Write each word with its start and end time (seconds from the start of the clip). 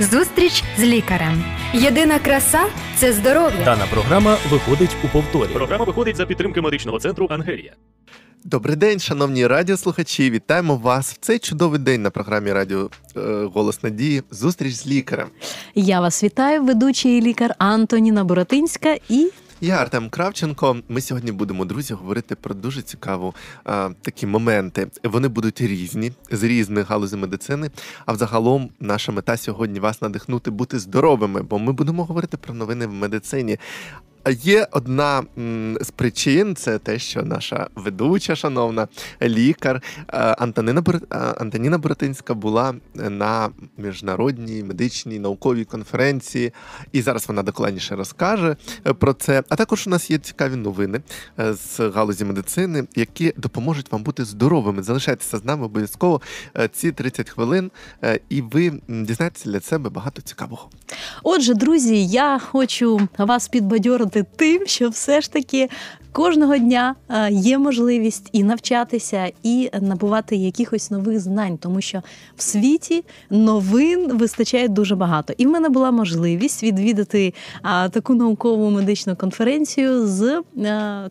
Зустріч 0.00 0.64
з 0.78 0.82
лікарем. 0.82 1.44
Єдина 1.74 2.18
краса 2.18 2.60
це 2.96 3.12
здоров'я. 3.12 3.64
Дана 3.64 3.84
програма 3.90 4.36
виходить 4.50 4.96
у 5.04 5.08
повторі. 5.08 5.50
Програма 5.52 5.84
виходить 5.84 6.16
за 6.16 6.26
підтримки 6.26 6.60
медичного 6.60 6.98
центру 6.98 7.26
Ангелія. 7.30 7.72
Добрий 8.44 8.76
день, 8.76 8.98
шановні 8.98 9.46
радіослухачі. 9.46 10.30
Вітаємо 10.30 10.76
вас 10.76 11.12
в 11.12 11.16
цей 11.20 11.38
чудовий 11.38 11.80
день 11.80 12.02
на 12.02 12.10
програмі 12.10 12.52
Радіо 12.52 12.90
е, 13.16 13.20
Голос 13.54 13.82
Надії. 13.82 14.22
Зустріч 14.30 14.74
з 14.74 14.86
лікарем. 14.86 15.28
Я 15.74 16.00
вас 16.00 16.24
вітаю, 16.24 16.62
ведучий 16.62 17.20
лікар 17.20 17.54
Антоніна 17.58 18.24
Боротинська 18.24 18.96
і. 19.08 19.30
Я 19.60 19.76
Артем 19.76 20.10
Кравченко. 20.10 20.76
Ми 20.88 21.00
сьогодні 21.00 21.32
будемо, 21.32 21.64
друзі, 21.64 21.94
говорити 21.94 22.34
про 22.34 22.54
дуже 22.54 22.82
цікаву 22.82 23.34
а, 23.64 23.90
такі 24.02 24.26
моменти. 24.26 24.86
Вони 25.04 25.28
будуть 25.28 25.60
різні 25.60 26.12
з 26.30 26.42
різних 26.42 26.90
галузей 26.90 27.20
медицини. 27.20 27.70
А 28.06 28.12
взагалом, 28.12 28.70
наша 28.80 29.12
мета 29.12 29.36
сьогодні 29.36 29.80
вас 29.80 30.02
надихнути 30.02 30.50
бути 30.50 30.78
здоровими, 30.78 31.42
бо 31.42 31.58
ми 31.58 31.72
будемо 31.72 32.04
говорити 32.04 32.36
про 32.36 32.54
новини 32.54 32.86
в 32.86 32.92
медицині. 32.92 33.58
Є 34.30 34.68
одна 34.72 35.22
з 35.80 35.90
причин, 35.90 36.56
це 36.56 36.78
те, 36.78 36.98
що 36.98 37.22
наша 37.22 37.66
ведуча, 37.74 38.36
шановна 38.36 38.88
лікар 39.22 39.82
е, 40.08 40.18
Антоніна 40.18 40.82
е, 40.88 41.16
Антоніна 41.16 41.78
Боротинська 41.78 42.34
була 42.34 42.74
на 42.94 43.50
міжнародній 43.78 44.62
медичній 44.64 45.18
науковій 45.18 45.64
конференції, 45.64 46.52
і 46.92 47.02
зараз 47.02 47.28
вона 47.28 47.42
докладніше 47.42 47.96
розкаже 47.96 48.56
е, 48.86 48.92
про 48.92 49.12
це. 49.12 49.42
А 49.48 49.56
також 49.56 49.86
у 49.86 49.90
нас 49.90 50.10
є 50.10 50.18
цікаві 50.18 50.56
новини 50.56 51.00
з 51.38 51.80
галузі 51.80 52.24
медицини, 52.24 52.84
які 52.96 53.34
допоможуть 53.36 53.92
вам 53.92 54.02
бути 54.02 54.24
здоровими. 54.24 54.82
Залишайтеся 54.82 55.38
з 55.38 55.44
нами 55.44 55.64
обов'язково 55.64 56.20
ці 56.72 56.92
30 56.92 57.30
хвилин, 57.30 57.70
і 58.28 58.42
ви 58.42 58.72
дізнаєтеся 58.88 59.50
для 59.50 59.60
себе 59.60 59.90
багато 59.90 60.22
цікавого. 60.22 60.70
Отже, 61.22 61.54
друзі, 61.54 62.06
я 62.06 62.38
хочу 62.38 63.08
вас 63.18 63.48
підбадьорити 63.48 64.17
тим, 64.22 64.66
що 64.66 64.88
все 64.88 65.20
ж 65.20 65.32
таки 65.32 65.68
кожного 66.18 66.58
дня 66.58 66.94
е, 67.08 67.30
є 67.32 67.58
можливість 67.58 68.28
і 68.32 68.42
навчатися, 68.42 69.32
і 69.42 69.70
набувати 69.80 70.36
якихось 70.36 70.90
нових 70.90 71.20
знань, 71.20 71.58
тому 71.58 71.80
що 71.80 72.02
в 72.36 72.42
світі 72.42 73.04
новин 73.30 74.18
вистачає 74.18 74.68
дуже 74.68 74.96
багато. 74.96 75.34
І 75.38 75.46
в 75.46 75.50
мене 75.50 75.68
була 75.68 75.90
можливість 75.90 76.62
відвідати 76.62 77.34
таку 77.90 78.14
наукову 78.14 78.70
медичну 78.70 79.16
конференцію 79.16 80.06
з 80.06 80.22
е, 80.22 80.42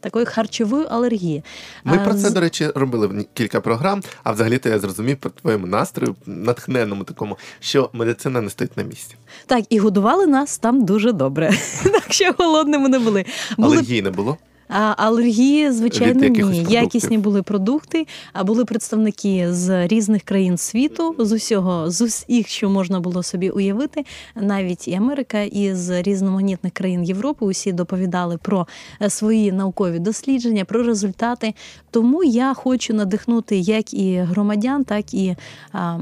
такої 0.01 0.25
харчової 0.25 0.85
алергії. 0.89 1.43
Ми 1.83 1.99
про 1.99 2.13
це, 2.13 2.29
до 2.29 2.39
речі, 2.39 2.67
робили 2.75 3.25
кілька 3.33 3.61
програм. 3.61 4.01
А 4.23 4.31
взагалі-то 4.31 4.69
я 4.69 4.79
зрозумів 4.79 5.17
по 5.17 5.29
твоєму 5.29 5.67
настрою, 5.67 6.15
натхненному 6.25 7.03
такому, 7.03 7.37
що 7.59 7.89
медицина 7.93 8.41
не 8.41 8.49
стоїть 8.49 8.77
на 8.77 8.83
місці. 8.83 9.15
Так, 9.45 9.65
і 9.69 9.79
годували 9.79 10.27
нас 10.27 10.57
там 10.57 10.85
дуже 10.85 11.11
добре. 11.11 11.51
Так 11.83 12.13
що 12.13 12.33
голодними 12.37 12.89
не 12.89 12.99
були. 12.99 13.25
Алергії 13.57 14.01
не 14.01 14.11
було. 14.11 14.37
А 14.69 14.93
алергії, 14.97 15.71
звичайно, 15.71 16.19
ні. 16.19 16.29
Продуктів. 16.29 16.71
Якісні 16.71 17.17
були 17.17 17.41
продукти, 17.43 18.07
а 18.33 18.43
були 18.43 18.65
представники 18.65 19.53
з 19.53 19.87
різних 19.87 20.23
країн 20.23 20.57
світу, 20.57 21.15
з 21.19 21.31
усього, 21.31 21.91
з 21.91 22.01
усіх, 22.01 22.47
що 22.47 22.69
можна 22.69 22.99
було 22.99 23.23
собі 23.23 23.49
уявити, 23.49 24.05
навіть 24.35 24.87
і 24.87 24.93
Америка, 24.93 25.41
і 25.41 25.75
з 25.75 26.01
різноманітних 26.01 26.73
країн 26.73 27.03
Європи. 27.03 27.45
Усі 27.45 27.71
доповідали 27.71 28.37
про 28.37 28.67
е, 29.01 29.09
свої 29.09 29.51
наукові 29.51 29.99
дослідження, 29.99 30.65
про 30.65 30.83
результати. 30.83 31.53
Тому 31.91 32.23
я 32.23 32.53
хочу 32.53 32.93
надихнути 32.93 33.57
як 33.57 33.93
і 33.93 34.15
громадян, 34.17 34.83
так 34.83 35.13
і 35.13 35.35
а, 35.71 35.97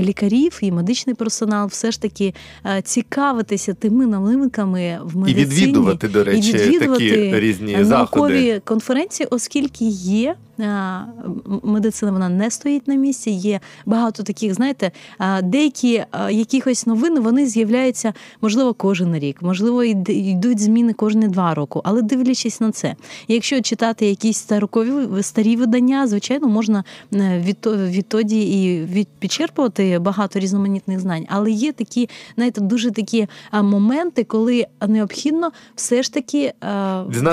лікарів, 0.00 0.58
і 0.62 0.72
медичний 0.72 1.14
персонал, 1.14 1.66
все 1.66 1.90
ж 1.90 2.02
таки 2.02 2.34
а, 2.62 2.82
цікавитися 2.82 3.74
тими 3.74 4.06
новинками 4.06 4.98
в 5.04 5.16
медицині. 5.16 5.42
І 5.42 5.44
відвідувати, 5.44 6.08
до 6.08 6.24
речі, 6.24 6.50
і 6.50 6.52
відвідувати 6.52 7.10
такі 7.10 7.40
різні 7.40 7.84
заходи 7.84 8.01
наукові 8.02 8.60
конференції, 8.64 9.26
оскільки 9.30 9.84
є 9.84 10.34
медицина, 11.62 12.12
вона 12.12 12.28
не 12.28 12.50
стоїть 12.50 12.88
на 12.88 12.94
місці. 12.94 13.30
Є 13.30 13.60
багато 13.86 14.22
таких, 14.22 14.54
знаєте, 14.54 14.90
деякі 15.42 16.04
якихось 16.30 16.86
новини 16.86 17.20
вони 17.20 17.46
з'являються, 17.46 18.12
можливо, 18.40 18.74
кожен 18.74 19.18
рік, 19.18 19.42
можливо, 19.42 19.84
йдуть 19.84 20.60
зміни 20.60 20.92
кожні 20.92 21.28
два 21.28 21.54
роки, 21.54 21.80
але 21.84 22.02
дивлячись 22.02 22.60
на 22.60 22.72
це. 22.72 22.94
Якщо 23.28 23.60
читати 23.60 24.06
якісь 24.06 24.36
старокові 24.36 25.22
старі 25.22 25.56
видання, 25.56 26.06
звичайно, 26.06 26.48
можна 26.48 26.84
е, 27.14 27.44
відтоді 27.66 28.62
і 28.62 29.06
підчерпувати 29.18 29.98
багато 29.98 30.38
різноманітних 30.38 31.00
знань, 31.00 31.26
але 31.28 31.50
є 31.50 31.72
такі, 31.72 32.08
знаєте, 32.34 32.60
дуже 32.60 32.90
такі 32.90 33.28
моменти, 33.52 34.24
коли 34.24 34.66
необхідно 34.88 35.52
все 35.74 36.02
ж 36.02 36.12
таки 36.12 36.52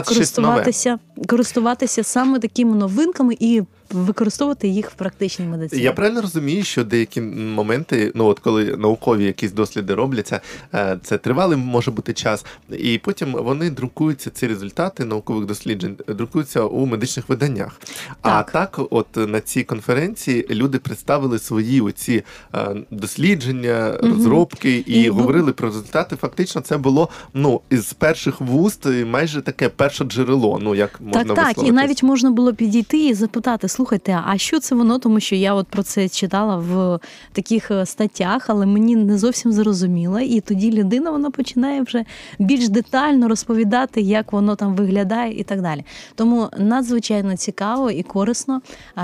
користуватися, 0.06 1.00
користуватися 1.28 2.04
саме 2.04 2.40
такими 2.40 2.76
новинками 3.10 3.38
і 3.40 3.64
використовувати 3.92 4.68
їх 4.68 4.92
в 4.92 4.94
практичній 4.94 5.46
медицині. 5.46 5.82
Я 5.82 5.92
правильно 5.94 6.22
розумію, 6.22 6.64
що 6.64 6.84
деякі 6.84 7.22
моменти, 7.22 8.12
ну 8.16 8.26
от 8.26 8.40
коли 8.40 8.66
наукові 8.78 9.26
якісь 9.26 9.52
досліди 9.52 9.96
робляться, 9.96 10.42
е, 10.74 11.00
це 11.04 11.18
тривалий 11.18 11.58
може 11.58 11.92
бути 11.92 12.14
час, 12.14 12.46
і 12.70 12.98
потім 12.98 13.32
вони 13.32 13.70
друкуються 13.70 14.30
ці 14.30 14.48
результати 14.48 15.06
наукових 15.06 15.46
досліджень, 15.46 15.98
друкуються 16.08 16.62
у 16.62 16.86
медичних 16.86 17.30
виданнях. 17.30 17.80
Так. 17.82 18.16
А 18.22 18.44
так, 18.52 18.80
от 18.90 19.08
на 19.16 19.40
цій 19.40 19.64
конференції 19.64 20.48
люди 20.50 20.80
представили 20.80 21.40
свої 21.40 21.82
оці 21.82 22.24
е, 22.56 22.76
дослідження, 22.92 23.98
угу. 24.04 24.14
розробки 24.14 24.84
і, 24.88 25.02
і 25.02 25.10
говорили 25.10 25.52
про 25.54 25.68
результати. 25.68 26.16
Фактично, 26.16 26.62
це 26.62 26.78
було 26.78 27.10
ну 27.34 27.62
із 27.70 27.94
перших 27.94 28.42
вуст 28.42 28.86
майже 29.06 29.42
таке 29.42 29.70
перше 29.70 30.04
джерело. 30.04 30.60
Ну 30.62 30.76
як 30.76 31.02
можна 31.02 31.36
так, 31.36 31.56
так, 31.56 31.68
і 31.68 31.72
навіть 31.72 32.04
можна 32.04 32.32
було 32.32 32.54
підійти 32.54 33.08
і 33.08 33.14
запитати 33.14 33.68
слухайте, 33.80 34.22
а 34.26 34.38
що 34.38 34.60
це 34.60 34.76
воно? 34.76 35.00
Тому 35.00 35.20
що 35.20 35.36
я 35.36 35.54
от 35.54 35.68
про 35.68 35.84
це 35.84 36.10
читала 36.10 36.58
в 36.58 37.00
таких 37.32 37.72
е, 37.72 37.86
статтях, 37.86 38.50
але 38.50 38.66
мені 38.66 38.96
не 38.96 39.18
зовсім 39.18 39.52
зрозуміло. 39.52 40.20
І 40.20 40.42
тоді 40.42 40.72
людина 40.72 41.12
вона 41.12 41.32
починає 41.32 41.82
вже 41.82 42.04
більш 42.40 42.70
детально 42.70 43.28
розповідати, 43.28 44.02
як 44.02 44.34
воно 44.34 44.56
там 44.56 44.76
виглядає 44.76 45.40
і 45.40 45.44
так 45.44 45.62
далі. 45.62 45.84
Тому 46.16 46.50
надзвичайно 46.58 47.38
цікаво 47.38 47.92
і 47.92 48.04
корисно. 48.04 48.62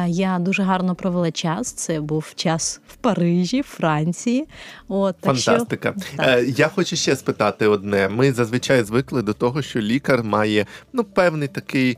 Я 0.07 0.39
дуже 0.39 0.63
гарно 0.63 0.95
провела 0.95 1.31
час. 1.31 1.71
Це 1.71 2.01
був 2.01 2.33
час 2.35 2.81
в 2.87 2.95
Парижі, 2.95 3.61
Франції. 3.61 4.47
От 4.87 5.15
так 5.19 5.37
фантастика. 5.37 5.93
Що, 5.97 6.17
так. 6.17 6.27
Е, 6.27 6.45
я 6.45 6.67
хочу 6.67 6.95
ще 6.95 7.15
спитати 7.15 7.67
одне. 7.67 8.09
Ми 8.09 8.31
зазвичай 8.31 8.83
звикли 8.83 9.21
до 9.21 9.33
того, 9.33 9.61
що 9.61 9.79
лікар 9.79 10.23
має 10.23 10.65
ну 10.93 11.03
певний 11.03 11.47
такий 11.47 11.97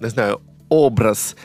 не 0.00 0.10
знаю 0.10 0.38
образ 0.68 1.36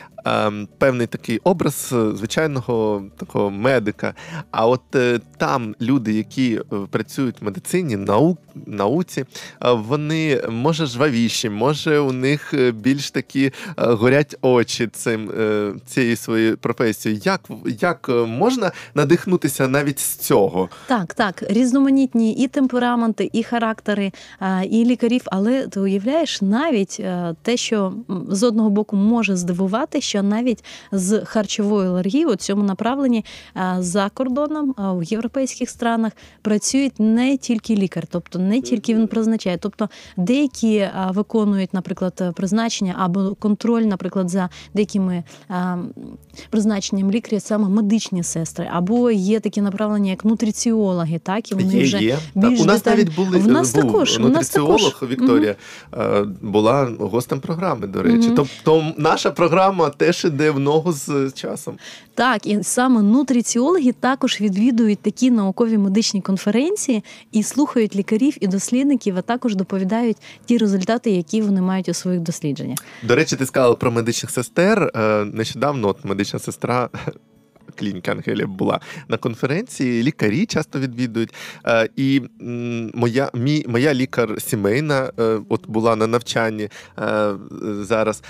певний 0.78 1.06
такий 1.06 1.40
образ 1.44 1.90
е, 1.92 2.16
звичайного 2.16 3.02
такого 3.16 3.50
медика. 3.50 4.14
А 4.50 4.66
от 4.66 4.96
е, 4.96 5.20
там 5.36 5.74
люди, 5.80 6.12
які 6.12 6.54
е, 6.54 6.76
працюють 6.90 7.40
в 7.40 7.44
медицині, 7.44 7.96
наук, 7.96 8.38
науці, 8.66 9.24
вони 9.60 10.42
може 10.50 10.86
жвавіші, 10.86 11.50
може 11.50 11.98
у 11.98 12.12
них 12.12 12.54
більш 12.74 13.10
такі 13.10 13.52
горять 13.76 14.36
очі 14.42 14.86
цим 14.86 15.30
цією 15.86 16.16
своєю 16.16 16.56
професією. 16.56 17.20
Як 17.24 17.40
як 17.80 18.08
можна 18.26 18.72
надихнутися 18.94 19.68
навіть 19.68 19.98
з 19.98 20.16
цього? 20.16 20.68
Так, 20.86 21.14
так, 21.14 21.44
різноманітні 21.48 22.32
і 22.32 22.48
темпераменти, 22.48 23.30
і 23.32 23.42
характери, 23.42 24.12
і 24.70 24.84
лікарів, 24.84 25.22
але 25.26 25.66
ти 25.66 25.80
уявляєш 25.80 26.42
навіть 26.42 27.02
те, 27.42 27.56
що 27.56 27.92
з 28.28 28.42
одного 28.42 28.70
боку 28.70 28.96
може 28.96 29.36
здивувати 29.36 30.00
що 30.12 30.22
навіть 30.22 30.64
з 30.92 31.24
харчовою 31.24 31.90
алергією 31.90 32.28
у 32.28 32.36
цьому 32.36 32.62
направленні 32.62 33.24
за 33.78 34.10
кордоном 34.14 34.74
в 34.78 35.02
європейських 35.02 35.70
странах 35.70 36.12
працюють 36.42 36.92
не 36.98 37.36
тільки 37.36 37.76
лікар, 37.76 38.06
тобто 38.10 38.38
не 38.38 38.60
тільки 38.60 38.94
він 38.94 39.06
призначає, 39.06 39.58
тобто 39.60 39.88
деякі 40.16 40.88
виконують, 41.08 41.74
наприклад, 41.74 42.34
призначення 42.36 42.94
або 42.98 43.34
контроль, 43.34 43.82
наприклад, 43.82 44.28
за 44.28 44.48
деякими 44.74 45.24
призначенням 46.50 47.10
лікаря, 47.10 47.40
саме 47.40 47.68
медичні 47.68 48.22
сестри, 48.22 48.68
або 48.72 49.10
є 49.10 49.40
такі 49.40 49.60
направлення, 49.60 50.10
як 50.10 50.24
нутриціологи, 50.24 51.18
так 51.18 51.52
і 51.52 51.54
вони 51.54 51.74
є, 51.74 51.82
вже 51.82 51.98
є. 51.98 52.18
більш 52.34 52.60
у 52.60 52.64
нас 52.64 52.86
навіть 52.86 53.14
були 53.14 53.38
в 53.38 53.48
нас 53.48 53.74
був 53.74 53.82
також 53.82 54.18
нутриціолог 54.18 54.70
у 54.70 54.82
нас 54.82 54.92
також. 54.92 55.10
Вікторія 55.10 55.54
угу. 55.92 56.26
була 56.42 56.90
гостем 57.00 57.40
програми. 57.40 57.86
До 57.86 58.02
речі, 58.02 58.26
угу. 58.26 58.36
тобто 58.36 58.92
наша 58.96 59.30
програма 59.30 59.90
теж 60.02 60.24
іде 60.24 60.50
в 60.50 60.58
ногу 60.58 60.92
з 60.92 61.32
часом. 61.34 61.78
Так, 62.14 62.46
і 62.46 62.62
саме 62.62 63.02
нутриціологи 63.02 63.92
також 63.92 64.40
відвідують 64.40 64.98
такі 64.98 65.30
наукові 65.30 65.78
медичні 65.78 66.20
конференції 66.20 67.04
і 67.32 67.42
слухають 67.42 67.96
лікарів 67.96 68.36
і 68.40 68.46
дослідників, 68.46 69.16
а 69.18 69.22
також 69.22 69.56
доповідають 69.56 70.16
ті 70.44 70.58
результати, 70.58 71.10
які 71.10 71.42
вони 71.42 71.60
мають 71.60 71.88
у 71.88 71.94
своїх 71.94 72.20
дослідженнях. 72.20 72.78
До 73.02 73.14
речі, 73.14 73.36
ти 73.36 73.46
сказала 73.46 73.74
про 73.74 73.90
медичних 73.90 74.30
сестер. 74.30 74.90
Е, 74.94 75.24
нещодавно 75.24 75.88
от 75.88 76.04
медична 76.04 76.38
сестра 76.38 76.88
клініки 77.76 78.10
Ангелія 78.10 78.46
була 78.46 78.80
на 79.08 79.16
конференції. 79.16 80.02
Лікарі 80.02 80.46
часто 80.46 80.78
відвідують. 80.78 81.34
Е, 81.66 81.88
І 81.96 82.22
моя 82.94 83.30
мій, 83.34 83.64
моя 83.68 83.94
лікар 83.94 84.42
сімейна 84.42 85.12
е, 85.18 85.40
от 85.48 85.68
була 85.68 85.96
на 85.96 86.06
навчанні 86.06 86.68
е, 86.98 87.34
зараз. 87.80 88.22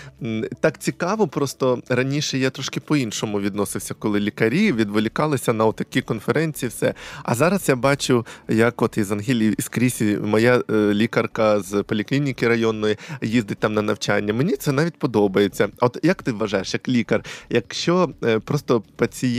Так 0.60 0.78
цікаво, 0.78 1.28
просто 1.28 1.82
раніше 1.88 2.38
я 2.38 2.50
трошки 2.50 2.80
по-іншому 2.80 3.40
відносився, 3.40 3.94
коли 3.94 4.20
лікарі 4.20 4.72
відволікалися 4.72 5.52
на 5.52 5.72
такі 5.72 6.02
конференції. 6.02 6.68
Все. 6.68 6.94
А 7.22 7.34
зараз 7.34 7.68
я 7.68 7.76
бачу, 7.76 8.26
як 8.48 8.82
от 8.82 8.98
із 8.98 9.12
Ангелії 9.12 9.54
із 9.58 9.68
Крісі, 9.68 10.18
моя 10.24 10.62
лікарка 10.70 11.60
з 11.60 11.82
поліклініки 11.82 12.48
районної 12.48 12.96
їздить 13.22 13.58
там 13.58 13.74
на 13.74 13.82
навчання. 13.82 14.32
Мені 14.32 14.56
це 14.56 14.72
навіть 14.72 14.98
подобається. 14.98 15.68
От 15.80 15.98
як 16.02 16.22
ти 16.22 16.32
вважаєш, 16.32 16.74
як 16.74 16.88
лікар, 16.88 17.24
якщо 17.50 18.10
просто 18.44 18.82
пацієнт 18.96 19.31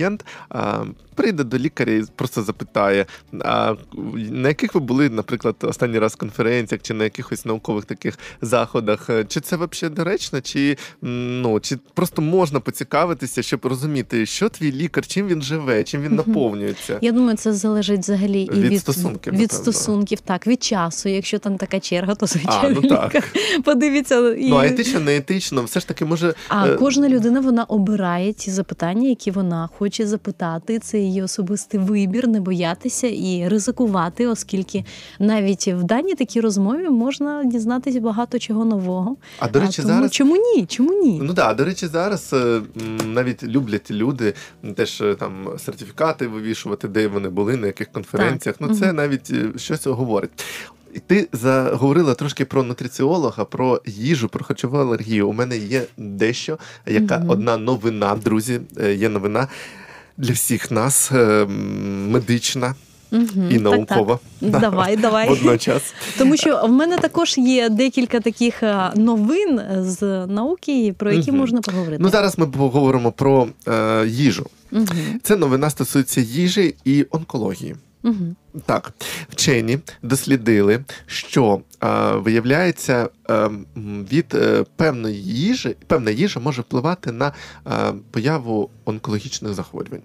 а, 0.49 0.83
прийде 1.15 1.43
до 1.43 1.57
лікаря 1.57 1.93
і 1.93 2.03
просто 2.15 2.43
запитає, 2.43 3.05
а 3.39 3.75
на 4.15 4.47
яких 4.47 4.75
ви 4.75 4.79
були, 4.79 5.09
наприклад, 5.09 5.55
останній 5.61 5.99
раз 5.99 6.15
конференціях 6.15 6.81
чи 6.81 6.93
на 6.93 7.03
якихось 7.03 7.45
наукових 7.45 7.85
таких 7.85 8.19
заходах, 8.41 9.09
чи 9.27 9.39
це 9.39 9.55
взагалі 9.55 9.95
доречно, 9.95 10.41
чи 10.41 10.77
ну 11.01 11.59
чи 11.59 11.77
просто 11.93 12.21
можна 12.21 12.59
поцікавитися, 12.59 13.41
щоб 13.41 13.65
розуміти, 13.65 14.25
що 14.25 14.49
твій 14.49 14.71
лікар, 14.71 15.07
чим 15.07 15.27
він 15.27 15.41
живе, 15.41 15.83
чим 15.83 16.01
він 16.01 16.15
наповнюється? 16.15 16.97
Я 17.01 17.11
думаю, 17.11 17.37
це 17.37 17.53
залежить 17.53 17.99
взагалі 17.99 18.41
і 18.41 18.49
Від 18.49 18.71
від, 18.71 18.79
стосунків, 18.79 19.33
від 19.33 19.51
стосунків, 19.51 20.19
так, 20.19 20.47
від 20.47 20.63
часу. 20.63 21.09
Якщо 21.09 21.39
там 21.39 21.57
така 21.57 21.79
черга, 21.79 22.15
то 22.15 22.25
А, 22.25 22.27
звичайно 22.27 22.79
ну 22.83 22.89
так. 22.89 23.15
лікар 23.15 23.23
подивиться 23.63 24.33
і. 24.33 24.49
Ну, 24.49 24.55
а 24.55 24.65
етично, 24.65 24.99
не 24.99 25.17
етично, 25.17 25.63
все 25.63 25.79
ж 25.79 25.87
таки 25.87 26.05
може. 26.05 26.33
А 26.47 26.67
е, 26.67 26.75
кожна 26.75 27.09
людина 27.09 27.39
вона 27.39 27.63
обирає 27.63 28.33
ті 28.33 28.51
запитання, 28.51 29.09
які 29.09 29.31
вона 29.31 29.69
хоче 29.77 29.82
запитати. 29.91 30.79
Це 30.79 30.99
її 30.99 31.23
особистий 31.23 31.79
вибір, 31.79 32.27
не 32.27 32.41
боятися 32.41 33.07
і 33.07 33.47
ризикувати, 33.47 34.27
оскільки 34.27 34.85
навіть 35.19 35.67
в 35.67 35.83
даній 35.83 36.15
такій 36.15 36.41
розмові 36.41 36.89
можна 36.89 37.43
дізнатися 37.43 37.99
багато 37.99 38.39
чого 38.39 38.65
нового. 38.65 39.15
А 39.39 39.47
до 39.47 39.59
речі, 39.59 39.81
а, 39.81 39.83
тому 39.83 39.95
зараз 39.95 40.11
чому 40.11 40.35
ні? 40.35 40.65
Чому 40.65 40.93
ні? 40.93 41.19
Ну 41.23 41.33
да, 41.33 41.53
до 41.53 41.65
речі, 41.65 41.87
зараз 41.87 42.33
е, 42.33 42.61
навіть 43.05 43.43
люблять 43.43 43.91
люди 43.91 44.33
теж 44.75 45.01
е, 45.01 45.15
там 45.15 45.47
сертифікати 45.57 46.27
вивішувати, 46.27 46.87
де 46.87 47.07
вони 47.07 47.29
були, 47.29 47.57
на 47.57 47.67
яких 47.67 47.91
конференціях. 47.91 48.55
Ну 48.59 48.75
це 48.75 48.85
Мгм. 48.85 48.95
навіть 48.95 49.29
е, 49.31 49.59
щось 49.59 49.87
говорить. 49.87 50.31
І 50.93 50.99
ти 50.99 51.27
заговорила 51.33 52.13
трошки 52.13 52.45
про 52.45 52.63
нутриціолога, 52.63 53.45
про 53.45 53.81
їжу, 53.85 54.29
про 54.29 54.45
харчову 54.45 54.77
алергію. 54.77 55.29
У 55.29 55.33
мене 55.33 55.57
є 55.57 55.83
дещо, 55.97 56.57
яка 56.87 57.17
Мгм. 57.19 57.29
одна 57.29 57.57
новина, 57.57 58.15
друзі, 58.15 58.59
е, 58.81 58.93
є 58.93 59.09
новина 59.09 59.47
для 60.17 60.33
всіх 60.33 60.71
нас, 60.71 61.11
е, 61.11 61.45
медична 62.09 62.75
Мгм, 63.11 63.47
і 63.49 63.53
так, 63.53 63.61
наукова. 63.63 64.19
Так. 64.41 64.59
Давай, 64.61 64.97
давай. 64.97 65.29
Водночас. 65.29 65.93
Тому 66.17 66.37
що 66.37 66.65
в 66.65 66.71
мене 66.71 66.97
також 66.97 67.37
є 67.37 67.69
декілька 67.69 68.19
таких 68.19 68.63
е, 68.63 68.91
новин 68.95 69.61
з 69.79 70.25
науки, 70.27 70.95
про 70.97 71.11
які 71.11 71.31
Мгм. 71.31 71.39
можна 71.39 71.61
поговорити. 71.61 72.03
Ну 72.03 72.09
зараз 72.09 72.37
ми 72.37 72.47
поговоримо 72.47 73.11
про 73.11 73.47
е, 73.67 74.05
їжу. 74.07 74.45
Мгм, 74.71 74.87
Це 75.23 75.35
новина 75.35 75.69
стосується 75.69 76.21
їжі 76.21 76.75
і 76.85 77.05
онкології. 77.11 77.75
Так, 78.65 78.93
вчені 79.29 79.79
дослідили, 80.01 80.85
що 81.05 81.61
е, 81.83 81.87
виявляється, 82.15 83.09
е, 83.29 83.49
від 84.11 84.25
е, 84.35 84.65
певної 84.75 85.23
їжі, 85.23 85.75
певна 85.87 86.11
їжа 86.11 86.39
може 86.39 86.61
впливати 86.61 87.11
на 87.11 87.31
е, 87.67 87.93
появу 88.11 88.69
онкологічних 88.85 89.53
захворювань. 89.53 90.01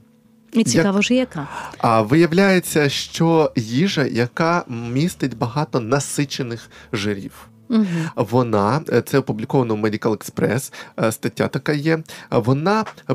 І 0.53 0.65
цікаво 0.65 1.03
ж 1.03 1.15
яка. 1.15 1.49
А 1.79 2.03
виявляється, 2.03 2.89
що 2.89 3.53
їжа, 3.57 4.07
яка 4.07 4.65
містить 4.69 5.39
багато 5.39 5.81
насичених 5.81 6.71
жирів. 6.93 7.49
Угу. 7.69 7.85
Вона 8.17 8.81
е, 8.93 9.03
це 9.03 9.19
опубліковано 9.19 9.77
в 9.77 9.79
Medical 9.79 10.17
Express, 10.17 10.73
е, 11.01 11.13
стаття 11.13 11.49
така 11.49 11.73
є. 11.73 11.99
Вона 12.31 12.85
е, 13.11 13.15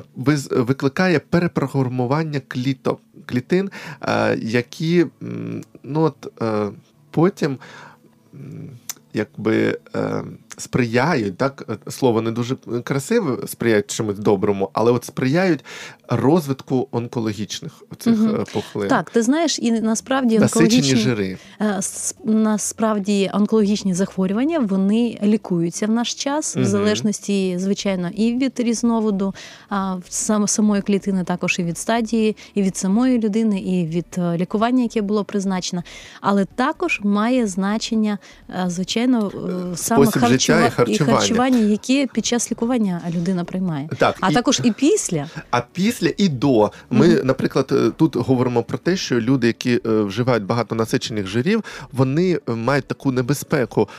викликає 0.51 1.19
перепрограмування 1.19 2.41
кліто, 2.47 2.97
клітин, 3.25 3.69
які 4.37 5.05
ну, 5.83 6.01
от, 6.01 6.33
потім. 7.11 7.57
Якби 9.15 9.79
сприяють, 10.57 11.37
так 11.37 11.65
е, 11.87 11.91
слово 11.91 12.21
не 12.21 12.31
дуже 12.31 12.55
красиве, 12.83 13.47
сприяють 13.47 13.91
чомусь 13.91 14.19
доброму, 14.19 14.69
але 14.73 14.91
от 14.91 15.05
сприяють 15.05 15.65
розвитку 16.09 16.87
онкологічних 16.91 17.71
оцих 17.91 18.17
Мгм. 18.17 18.45
е. 18.75 18.87
Так, 18.87 19.09
ти 19.09 19.21
знаєш, 19.21 19.59
і 19.59 19.71
насправді 19.71 20.39
онкологічні 20.39 20.95
жири. 20.95 21.37
е, 21.61 21.79
насправді 22.25 23.31
онкологічні 23.33 23.93
захворювання 23.93 24.59
вони 24.59 25.19
лікуються 25.23 25.87
в 25.87 25.89
наш 25.91 26.13
час, 26.13 26.55
в 26.55 26.63
залежності, 26.65 27.57
звичайно, 27.59 28.09
і 28.15 28.33
від 28.33 28.59
різновиду 28.59 29.33
а, 29.69 29.95
в 29.95 30.47
самої 30.47 30.81
клітини, 30.81 31.23
також 31.23 31.59
і 31.59 31.63
від 31.63 31.77
стадії, 31.77 32.35
і 32.53 32.61
від 32.61 32.77
самої 32.77 33.19
людини, 33.19 33.59
і 33.59 33.85
від 33.85 34.19
лікування, 34.35 34.83
яке 34.83 35.01
було 35.01 35.23
призначено. 35.23 35.83
Але 36.21 36.45
також 36.45 36.99
має 37.03 37.47
значення, 37.47 38.17
звичайно, 38.67 39.31
саме 39.75 40.05
Спосіб 40.05 40.21
життя 40.43 40.67
і 40.67 40.69
харчування. 40.71 41.17
харчування, 41.17 41.57
яке 41.57 42.07
під 42.13 42.25
час 42.25 42.51
лікування 42.51 43.01
людина 43.15 43.43
приймає. 43.43 43.89
Так, 43.97 44.15
А 44.21 44.29
і- 44.31 44.33
також 44.33 44.61
і 44.63 44.71
після. 44.71 45.29
А 45.51 45.61
після 45.73 46.09
і 46.17 46.29
до 46.29 46.71
ми, 46.89 47.07
Мгм. 47.07 47.27
наприклад, 47.27 47.69
е, 47.71 47.91
тут 47.97 48.15
говоримо 48.15 48.63
про 48.63 48.77
те, 48.77 48.97
що 48.97 49.19
люди, 49.21 49.47
які 49.47 49.79
е, 49.85 50.01
вживають 50.01 50.43
багато 50.43 50.75
насичених 50.75 51.27
жирів, 51.27 51.63
вони 51.91 52.39
е, 52.49 52.51
мають 52.51 52.85
таку 52.85 53.11
небезпеку, 53.11 53.89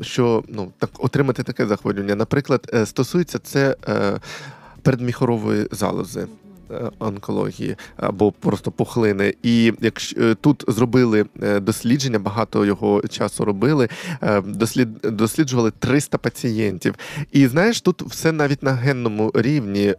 що 0.00 0.44
ну 0.48 0.72
так 0.78 0.90
отримати 0.98 1.42
таке 1.42 1.66
захворювання. 1.66 2.14
Наприклад, 2.14 2.74
стосується 2.84 3.38
це 3.38 3.76
передміхорової 4.82 5.66
залози. 5.70 6.26
Е, 6.72 6.90
Онкології 6.98 7.76
або 7.96 8.32
просто 8.32 8.70
пухлини, 8.70 9.34
і 9.42 9.72
якщо 9.80 10.20
е, 10.20 10.34
тут 10.34 10.64
зробили 10.68 11.26
е, 11.42 11.60
дослідження, 11.60 12.18
багато 12.18 12.64
його 12.64 13.02
часу 13.08 13.44
робили. 13.44 13.88
Дослід 14.44 14.88
досліджували 15.02 15.70
300 15.78 16.18
пацієнтів, 16.18 16.94
і 17.32 17.46
знаєш, 17.46 17.80
тут 17.80 18.02
все 18.02 18.32
навіть 18.32 18.62
на 18.62 18.72
генному 18.72 19.32
рівні. 19.34 19.94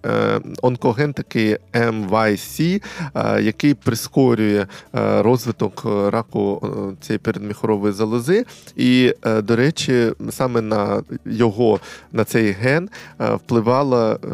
Онкоген 0.62 1.14
такий 1.14 1.58
MYC, 1.74 2.84
е, 3.16 3.42
який 3.42 3.74
прискорює 3.74 4.68
розвиток 4.94 5.86
раку 5.86 6.68
цієї 7.02 7.20
передміхорової 7.20 7.94
залози. 7.94 8.46
І, 8.76 9.16
до 9.44 9.56
речі, 9.56 10.12
саме 10.30 10.62
на 10.62 11.04
його 11.26 11.80
на 12.12 12.24
цей 12.24 12.52
ген 12.52 12.90
впливало 13.20 14.20
е, 14.24 14.28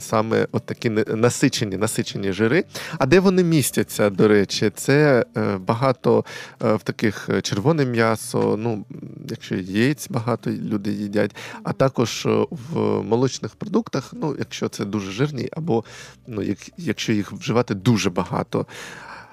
саме 0.00 0.46
от 0.52 0.66
такі 0.66 0.90
насичені, 1.36 1.76
насичені 1.76 2.32
жири. 2.32 2.64
А 2.98 3.06
де 3.06 3.20
вони 3.20 3.44
містяться, 3.44 4.10
до 4.10 4.28
речі, 4.28 4.70
це 4.74 5.24
е, 5.36 5.58
багато 5.58 6.24
е, 6.62 6.74
в 6.74 6.82
таких 6.82 7.28
е, 7.28 7.42
червоне 7.42 7.84
м'ясо, 7.84 8.56
ну, 8.58 8.84
якщо 9.30 9.54
яєць 9.54 10.08
багато 10.10 10.50
люди 10.50 10.92
їдять, 10.92 11.36
а 11.62 11.72
також 11.72 12.28
в 12.50 13.02
молочних 13.02 13.54
продуктах, 13.54 14.10
ну, 14.12 14.36
якщо 14.38 14.68
це 14.68 14.84
дуже 14.84 15.12
жирні, 15.12 15.48
або 15.52 15.84
ну, 16.26 16.42
як, 16.42 16.58
якщо 16.76 17.12
їх 17.12 17.32
вживати 17.32 17.74
дуже 17.74 18.10
багато. 18.10 18.66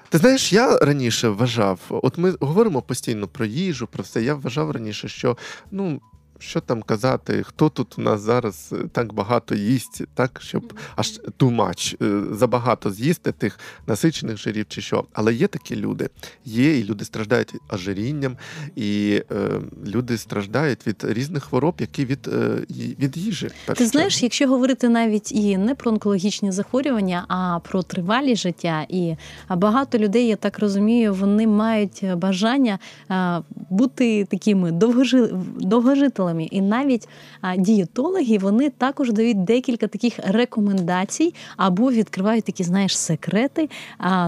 Ти 0.08 0.18
знаєш, 0.18 0.52
я 0.52 0.78
раніше 0.78 1.28
вважав, 1.28 1.80
от 1.88 2.18
ми 2.18 2.34
говоримо 2.40 2.82
постійно 2.82 3.28
про 3.28 3.44
їжу, 3.44 3.86
про 3.86 4.02
все. 4.02 4.22
Я 4.22 4.34
вважав 4.34 4.70
раніше, 4.70 5.08
що 5.08 5.36
ну. 5.70 6.00
Що 6.38 6.60
там 6.60 6.82
казати, 6.82 7.42
хто 7.42 7.68
тут 7.68 7.98
у 7.98 8.02
нас 8.02 8.20
зараз 8.20 8.70
е, 8.72 8.76
так 8.92 9.12
багато 9.12 9.54
їсть, 9.54 10.02
так 10.14 10.40
щоб 10.42 10.72
аж 10.96 11.20
much, 11.40 12.04
е, 12.04 12.34
забагато 12.34 12.90
з'їсти 12.90 13.32
тих 13.32 13.58
насичених 13.86 14.36
жирів 14.36 14.66
чи 14.68 14.80
що. 14.80 15.04
Але 15.12 15.34
є 15.34 15.46
такі 15.46 15.76
люди, 15.76 16.08
є, 16.44 16.78
і 16.78 16.84
люди 16.84 17.04
страждають 17.04 17.54
ожирінням, 17.74 18.36
і 18.76 19.22
е, 19.32 19.60
люди 19.86 20.18
страждають 20.18 20.86
від 20.86 21.04
різних 21.04 21.44
хвороб, 21.44 21.74
які 21.78 22.04
від, 22.04 22.28
е, 22.28 22.58
від 23.00 23.16
їжі. 23.16 23.50
Ти 23.76 23.86
знаєш, 23.86 24.22
якщо 24.22 24.48
говорити 24.48 24.88
навіть 24.88 25.32
і 25.32 25.56
не 25.56 25.74
про 25.74 25.90
онкологічні 25.90 26.52
захворювання, 26.52 27.24
а 27.28 27.58
про 27.58 27.82
тривалі 27.82 28.36
життя, 28.36 28.86
і 28.88 29.16
багато 29.50 29.98
людей, 29.98 30.26
я 30.26 30.36
так 30.36 30.58
розумію, 30.58 31.14
вони 31.14 31.46
мають 31.46 32.04
бажання 32.16 32.78
а, 33.08 33.40
бути 33.70 34.24
такими 34.24 34.72
довгожи... 34.72 35.30
довгожителями, 35.60 36.33
джерелами. 36.34 36.44
І 36.44 36.60
навіть 36.60 37.08
дієтологи 37.58 38.38
вони 38.38 38.70
також 38.70 39.12
дають 39.12 39.44
декілька 39.44 39.86
таких 39.86 40.18
рекомендацій 40.26 41.34
або 41.56 41.90
відкривають 41.90 42.44
такі, 42.44 42.64
знаєш, 42.64 42.98
секрети 42.98 43.68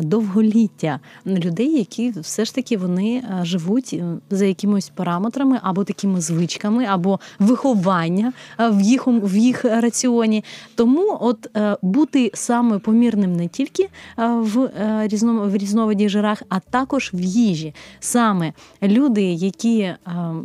довголіття 0.02 1.00
людей, 1.26 1.78
які 1.78 2.10
все 2.10 2.44
ж 2.44 2.54
таки 2.54 2.76
вони 2.76 3.24
живуть 3.42 4.02
за 4.30 4.44
якимось 4.44 4.88
параметрами 4.88 5.60
або 5.62 5.84
такими 5.84 6.20
звичками, 6.20 6.84
або 6.84 7.20
виховання 7.38 8.32
в 8.58 8.80
їх 8.80 9.06
в 9.06 9.36
їх 9.36 9.64
раціоні. 9.64 10.44
Тому 10.74 11.18
от 11.20 11.56
е, 11.56 11.76
бути 11.82 12.30
саме 12.34 12.78
помірним 12.78 13.36
не 13.36 13.48
тільки 13.48 13.88
в 14.16 14.60
е, 14.60 15.08
різно, 15.08 15.48
в 15.48 15.56
різновиді 15.56 16.08
жирах, 16.08 16.42
а 16.48 16.60
також 16.60 17.10
в 17.14 17.20
їжі. 17.20 17.74
Саме 18.00 18.52
люди, 18.82 19.22
які 19.22 19.80
е, 19.80 19.98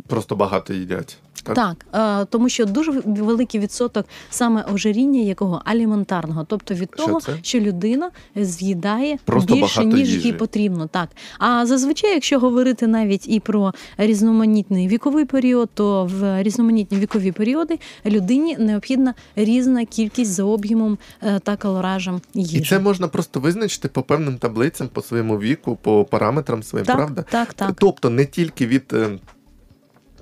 Просто 0.06 0.36
багато 0.36 0.74
їдять. 0.74 1.18
Так? 1.42 1.54
так, 1.54 1.86
е, 2.22 2.26
тому 2.30 2.48
що 2.48 2.66
дуже 2.66 2.90
великий 3.04 3.60
відсоток 3.60 4.06
саме 4.30 4.64
ожиріння 4.74 5.20
якого 5.20 5.62
аліментарного, 5.64 6.44
тобто 6.48 6.74
від 6.74 6.90
Що 6.94 7.06
того, 7.06 7.20
це? 7.20 7.32
що 7.42 7.60
людина 7.60 8.10
з'їдає 8.36 9.18
Просто 9.24 9.54
більше 9.54 9.84
ніж 9.84 9.98
їжі. 10.14 10.28
їй 10.28 10.32
потрібно. 10.32 10.86
Так 10.86 11.08
а 11.38 11.66
зазвичай, 11.66 12.14
якщо 12.14 12.38
говорити 12.38 12.86
навіть 12.86 13.28
і 13.28 13.40
про 13.40 13.72
різноманітний 13.96 14.88
віковий 14.88 15.24
період, 15.24 15.70
то 15.74 16.04
в 16.04 16.42
різноманітні 16.42 16.98
вікові 16.98 17.32
періоди 17.32 17.78
людині 18.06 18.56
необхідна 18.58 19.14
різна 19.36 19.84
кількість 19.84 20.30
за 20.30 20.44
об'ємом 20.44 20.98
е, 21.22 21.38
та 21.38 21.56
калоражем 21.56 22.20
їжі. 22.34 22.58
І 22.58 22.60
це 22.60 22.78
можна 22.78 23.08
просто 23.08 23.40
визначити 23.40 23.88
по 23.88 24.02
певним 24.02 24.38
таблицям, 24.38 24.88
по 24.88 25.02
своєму 25.02 25.38
віку, 25.38 25.78
по 25.82 26.04
параметрам 26.04 26.62
своїм, 26.62 26.86
так, 26.86 26.96
правда? 26.96 27.24
так, 27.30 27.54
так. 27.54 27.72
Тобто 27.78 28.10
не 28.10 28.26
тільки 28.26 28.66
від 28.66 28.84
е, 28.92 29.18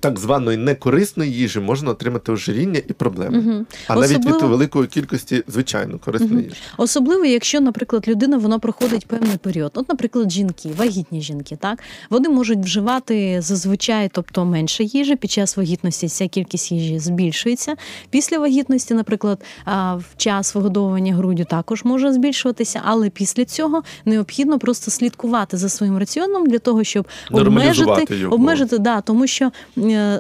так 0.01 0.19
званої 0.19 0.57
некорисної 0.57 1.33
їжі 1.33 1.61
можна 1.61 1.91
отримати 1.91 2.33
ожиріння 2.33 2.81
і 2.89 2.93
проблеми, 2.93 3.39
Угу. 3.39 3.67
а 3.89 3.97
навіть 3.97 4.27
від 4.27 4.43
великої 4.43 4.87
кількості 4.87 5.45
звичайно 5.49 5.99
корисної 5.99 6.33
Мгм. 6.33 6.43
їжі. 6.43 6.57
Особливо, 6.77 7.25
якщо, 7.25 7.61
наприклад, 7.61 8.09
людина 8.09 8.39
вона 8.39 8.59
проходить 8.59 9.07
певний 9.07 9.37
період. 9.37 9.73
От, 9.75 9.89
наприклад, 9.89 10.33
жінки, 10.33 10.71
вагітні 10.77 11.21
жінки, 11.23 11.57
так 11.61 11.79
вони 12.11 12.29
можуть 12.29 12.59
вживати 12.59 13.41
зазвичай, 13.43 14.11
тобто 14.13 14.45
менше 14.45 14.85
їжі. 14.85 15.17
Під 15.17 15.31
час 15.31 15.57
вагітності 15.57 16.09
ця 16.09 16.29
кількість 16.29 16.73
їжі 16.73 16.99
збільшується. 16.99 17.75
Після 18.11 18.39
вагітності, 18.39 18.95
наприклад, 18.95 19.43
в 19.97 20.05
час 20.17 20.55
вигодовування 20.55 21.15
груддю 21.15 21.45
також 21.51 21.85
може 21.85 22.13
збільшуватися, 22.13 22.81
але 22.85 23.11
після 23.11 23.45
цього 23.45 23.83
необхідно 24.05 24.59
просто 24.59 24.91
слідкувати 24.91 25.57
за 25.57 25.69
своїм 25.69 25.99
раціоном 25.99 26.47
для 26.47 26.59
того, 26.59 26.85
щоб 26.85 27.07
обмежити, 27.33 28.17
його. 28.17 28.35
обмежити 28.35 28.79
да, 28.79 29.01
тому 29.01 29.27
що 29.27 29.51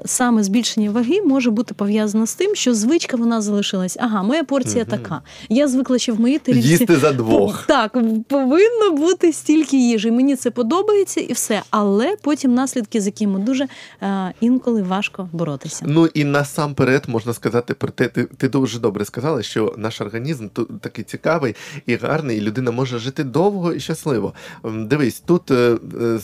саме 0.04 0.42
збільшення 0.42 0.90
ваги 0.90 1.22
може 1.22 1.50
бути 1.50 1.74
пов'язано 1.74 2.26
з 2.26 2.34
тим, 2.34 2.54
що 2.54 2.74
звичка 2.74 3.16
вона 3.16 3.40
залишилась. 3.40 3.96
Ага, 4.00 4.22
моя 4.22 4.44
порція 4.44 4.84
Мгм. 4.88 4.98
така. 4.98 5.22
Я 5.48 5.68
звикла, 5.68 5.98
що 5.98 6.14
в 6.14 6.20
моїй 6.20 6.38
тарілці 6.38 6.68
Їсти 6.68 6.96
за 6.96 7.12
двох. 7.12 7.66
так, 7.66 7.96
повинно 8.28 8.90
бути 8.90 9.32
стільки 9.32 9.76
їжі. 9.76 10.10
Мені 10.10 10.36
це 10.36 10.50
подобається 10.50 11.20
і 11.20 11.32
все. 11.32 11.62
Але 11.70 12.16
потім 12.22 12.54
наслідки, 12.54 13.00
з 13.00 13.06
якими 13.06 13.38
дуже 13.38 13.68
е, 14.02 14.32
інколи 14.40 14.82
важко 14.82 15.28
боротися. 15.32 15.84
Ну 15.88 16.06
і 16.06 16.24
насамперед 16.24 17.04
можна 17.08 17.32
сказати 17.34 17.74
про 17.74 17.88
те, 17.88 18.08
ти, 18.08 18.24
ти 18.24 18.48
дуже 18.48 18.78
добре 18.78 19.04
сказала, 19.04 19.42
що 19.42 19.74
наш 19.78 20.00
організм 20.00 20.48
тут 20.52 20.80
такий 20.80 21.04
цікавий 21.04 21.54
і 21.86 21.96
гарний, 21.96 22.38
і 22.38 22.40
людина 22.40 22.70
може 22.70 22.98
жити 22.98 23.24
довго 23.24 23.72
і 23.72 23.80
щасливо. 23.80 24.34
Дивись, 24.64 25.20
тут 25.20 25.50
е, 25.50 25.54
е, 26.00 26.18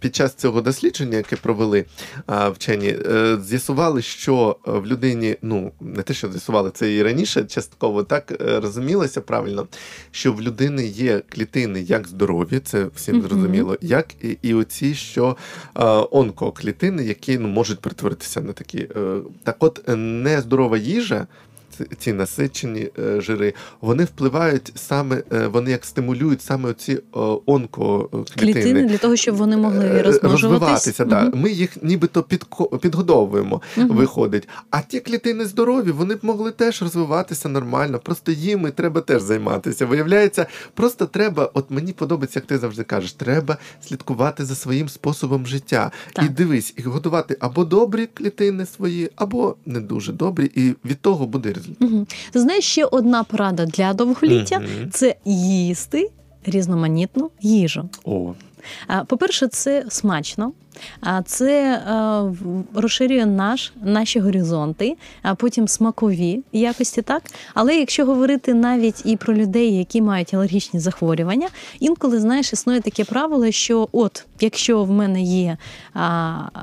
під 0.00 0.16
час 0.16 0.34
цього 0.34 0.60
дослідження, 0.60 1.16
яке 1.16 1.36
провели 1.36 1.84
вчені, 2.28 2.85
е, 2.88 3.38
з'ясували, 3.44 4.02
що 4.02 4.56
е, 4.68 4.70
в 4.70 4.86
людині, 4.86 5.36
ну 5.42 5.72
не 5.80 6.02
те, 6.02 6.14
що 6.14 6.30
з'ясували, 6.30 6.70
це 6.74 6.94
і 6.94 7.02
раніше 7.02 7.44
частково 7.44 8.02
так 8.02 8.32
е, 8.40 8.60
розумілося 8.60 9.20
правильно, 9.20 9.66
що 10.10 10.32
в 10.32 10.42
людини 10.42 10.86
є 10.86 11.22
клітини 11.28 11.80
як 11.80 12.08
здорові, 12.08 12.60
це 12.64 12.86
всім 12.94 13.22
зрозуміло, 13.22 13.76
як 13.80 14.24
і, 14.24 14.38
і 14.42 14.54
оці, 14.54 14.94
що 14.94 15.36
онкоклітини, 16.10 17.04
які 17.04 17.38
ну, 17.38 17.48
можуть 17.48 17.80
перетворитися 17.80 18.40
на 18.40 18.52
такі. 18.52 18.88
Так 19.44 19.56
от 19.58 19.82
нездорова 19.96 20.76
їжа. 20.76 21.26
Ці- 21.78 21.86
Ці 21.98 22.12
насичені 22.12 22.88
е, 22.98 23.20
жири, 23.20 23.54
вони 23.80 24.04
впливають 24.04 24.72
саме, 24.74 25.22
е, 25.32 25.46
вони 25.46 25.70
як 25.70 25.84
стимулюють 25.84 26.42
саме 26.42 26.68
оці 26.70 26.92
е, 26.92 27.00
онкоклітини. 27.46 28.52
Клітини 28.52 28.84
для 28.84 28.98
того, 28.98 29.16
щоб 29.16 29.36
вони 29.36 29.56
могли 29.56 29.84
Е, 29.84 30.02
розмножуватись. 30.02 30.42
розвиватися. 30.42 31.04
Да. 31.04 31.30
Ми 31.34 31.50
їх 31.50 31.82
нібито 31.82 32.22
підгодовуємо, 32.80 33.60
Мгм. 33.76 33.88
виходить. 33.96 34.48
А 34.70 34.80
ті 34.80 35.00
клітини 35.00 35.44
здорові, 35.44 35.90
вони 35.90 36.14
б 36.14 36.18
могли 36.22 36.50
теж 36.50 36.82
розвиватися 36.82 37.48
нормально. 37.48 37.98
Просто 37.98 38.32
їм 38.32 38.66
і 38.66 38.70
треба 38.70 39.00
теж 39.00 39.22
займатися. 39.22 39.86
Виявляється, 39.86 40.46
просто 40.74 41.06
треба, 41.06 41.50
от 41.54 41.70
мені 41.70 41.92
подобається, 41.92 42.38
як 42.38 42.46
ти 42.46 42.58
завжди 42.58 42.82
кажеш, 42.84 43.12
треба 43.12 43.56
слідкувати 43.88 44.44
за 44.44 44.54
своїм 44.54 44.88
способом 44.88 45.46
життя. 45.46 45.90
Так. 46.12 46.24
І 46.24 46.28
дивись, 46.28 46.74
і 46.76 46.82
готувати 46.82 47.36
або 47.40 47.64
добрі 47.64 48.08
клітини 48.14 48.66
свої, 48.66 49.10
або 49.16 49.56
не 49.66 49.80
дуже 49.80 50.12
добрі, 50.12 50.50
і 50.54 50.74
від 50.84 51.00
того 51.00 51.26
буде 51.26 51.48
результат. 51.52 51.65
Мгм. 51.80 52.06
Ти 52.30 52.40
знаєш, 52.40 52.64
ще 52.64 52.84
одна 52.84 53.24
порада 53.24 53.66
для 53.66 53.92
довголіття 53.92 54.56
угу. 54.56 54.90
це 54.92 55.14
їсти 55.24 56.10
різноманітну 56.46 57.30
їжу. 57.40 57.88
О, 58.04 58.34
По-перше, 59.06 59.48
це 59.48 59.84
смачно. 59.88 60.52
Це 61.24 61.82
розширює 62.74 63.26
наш, 63.26 63.72
наші 63.82 64.20
горизонти, 64.20 64.96
а 65.22 65.34
потім 65.34 65.68
смакові 65.68 66.42
якості, 66.52 67.02
так. 67.02 67.22
Але 67.54 67.76
якщо 67.76 68.06
говорити 68.06 68.54
навіть 68.54 69.06
і 69.06 69.16
про 69.16 69.34
людей, 69.34 69.76
які 69.76 70.02
мають 70.02 70.34
алергічні 70.34 70.80
захворювання, 70.80 71.48
інколи 71.80 72.20
знаєш, 72.20 72.52
існує 72.52 72.80
таке 72.80 73.04
правило, 73.04 73.50
що 73.50 73.88
от 73.92 74.26
якщо 74.40 74.84
в 74.84 74.90
мене 74.90 75.22
є 75.22 75.56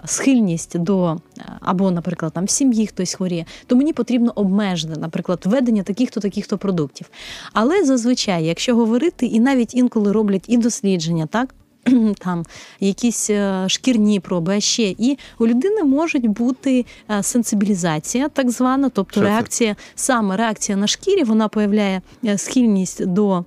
схильність 0.05 0.79
до 0.79 1.17
або, 1.59 1.91
наприклад, 1.91 2.33
там 2.33 2.45
в 2.45 2.49
сім'ї 2.49 2.87
хтось 2.87 3.13
хворіє, 3.13 3.45
то 3.67 3.75
мені 3.75 3.93
потрібно 3.93 4.31
обмежити, 4.35 4.99
наприклад, 4.99 5.41
введення 5.45 5.83
таких-то 5.83 6.19
таких-то 6.19 6.57
продуктів. 6.57 7.09
Але 7.53 7.83
зазвичай, 7.83 8.45
якщо 8.45 8.75
говорити, 8.75 9.25
і 9.25 9.39
навіть 9.39 9.75
інколи 9.75 10.11
роблять 10.11 10.45
і 10.47 10.57
дослідження, 10.57 11.25
так 11.25 11.55
там 12.19 12.43
якісь 12.79 13.29
е, 13.29 13.65
шкірні 13.67 14.19
проби, 14.19 14.55
а 14.57 14.59
ще 14.59 14.83
і 14.83 15.17
у 15.39 15.47
людини 15.47 15.83
можуть 15.83 16.27
бути 16.27 16.85
е, 17.11 17.23
сенсибілізація, 17.23 18.29
так 18.29 18.51
звана, 18.51 18.89
тобто 18.89 19.11
Що 19.11 19.21
це? 19.21 19.27
реакція, 19.27 19.75
саме 19.95 20.37
реакція 20.37 20.77
на 20.77 20.87
шкірі, 20.87 21.23
вона 21.23 21.47
появляє 21.47 22.01
е, 22.25 22.37
схильність 22.37 23.05
до 23.05 23.43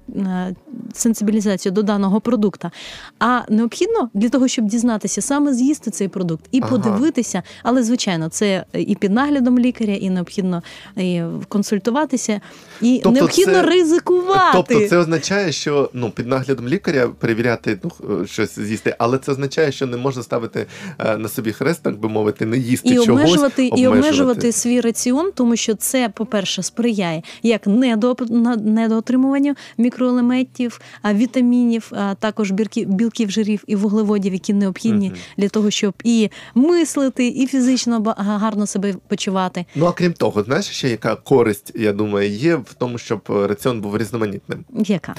сенсибілізації 0.95 1.73
до 1.73 1.83
даного 1.83 2.21
продукта. 2.21 2.71
А 3.19 3.40
необхідно 3.49 4.11
для 4.14 4.28
того, 4.28 4.49
щоб 4.49 4.64
дізнатися, 4.64 5.23
саме 5.23 5.55
з'їсти 5.55 5.90
цей 5.90 6.09
продукт 6.09 6.45
і 6.52 6.61
Ага. 6.62 6.71
подивитися, 6.71 7.43
але 7.62 7.83
звичайно, 7.83 8.28
це 8.28 8.64
і 8.73 8.95
під 8.95 9.12
наглядом 9.12 9.59
лікаря, 9.59 9.95
і 9.95 10.11
необхідно 10.11 10.62
і 10.97 11.23
консультуватися, 11.49 12.40
і 12.83 13.00
Тобто 13.02 13.18
необхідно 13.18 13.54
це- 13.54 13.62
ризикувати. 13.62 14.50
Тобто 14.52 14.88
це 14.88 14.97
означає, 14.99 15.52
що 15.52 15.90
ну 15.92 16.11
під 16.11 16.26
наглядом 16.26 16.68
лікаря 16.68 17.09
перевіряти 17.18 17.78
ну, 17.83 18.26
щось 18.26 18.59
з'їсти, 18.59 18.95
але 18.99 19.18
це 19.18 19.33
означає, 19.33 19.73
що 19.73 19.87
не 19.87 19.97
можна 19.97 20.23
ставити 20.23 20.66
е, 20.99 21.16
на 21.16 21.28
собі 21.28 21.52
хрест, 21.52 21.83
так 21.83 21.99
би 22.00 22.09
мовити, 22.09 22.47
не 22.47 22.59
їсти 22.59 22.88
і 22.88 22.95
чогось. 22.95 23.09
обмежувати, 23.09 23.66
і 23.66 23.87
обмежувати 23.87 24.52
свій 24.52 24.80
раціон, 24.80 25.30
тому 25.35 25.56
що 25.56 25.75
це, 25.75 26.09
по-перше, 26.14 26.62
сприяє 26.62 27.23
як 27.42 27.66
недо, 27.66 28.16
недоотримуванню 28.64 29.54
мікроелементів, 29.78 30.80
а, 31.02 31.14
вітамінів, 31.14 31.92
а 31.92 32.14
також 32.14 32.50
білків, 32.87 33.30
жирів 33.30 33.64
і 33.66 33.76
вуглеводів, 33.76 34.33
які 34.33 34.52
необхідні 34.52 35.09
Мгм. 35.09 35.16
для 35.37 35.49
того, 35.49 35.71
щоб 35.71 35.95
і 36.04 36.30
мислити, 36.54 37.28
і 37.28 37.47
фізично 37.47 38.14
гарно 38.16 38.66
себе 38.66 38.95
почувати. 39.09 39.64
Ну 39.75 39.87
а 39.87 39.92
крім 39.92 40.12
того, 40.12 40.42
знаєш, 40.42 40.66
ще 40.66 40.88
яка 40.88 41.16
користь, 41.16 41.73
я 41.75 41.92
думаю, 41.92 42.30
є 42.30 42.61
в 42.70 42.75
тому, 42.75 42.99
щоб 42.99 43.20
е, 43.30 43.46
раціон 43.46 43.80
був 43.80 43.99
різноманітним. 43.99 44.64
Яка? 44.73 45.14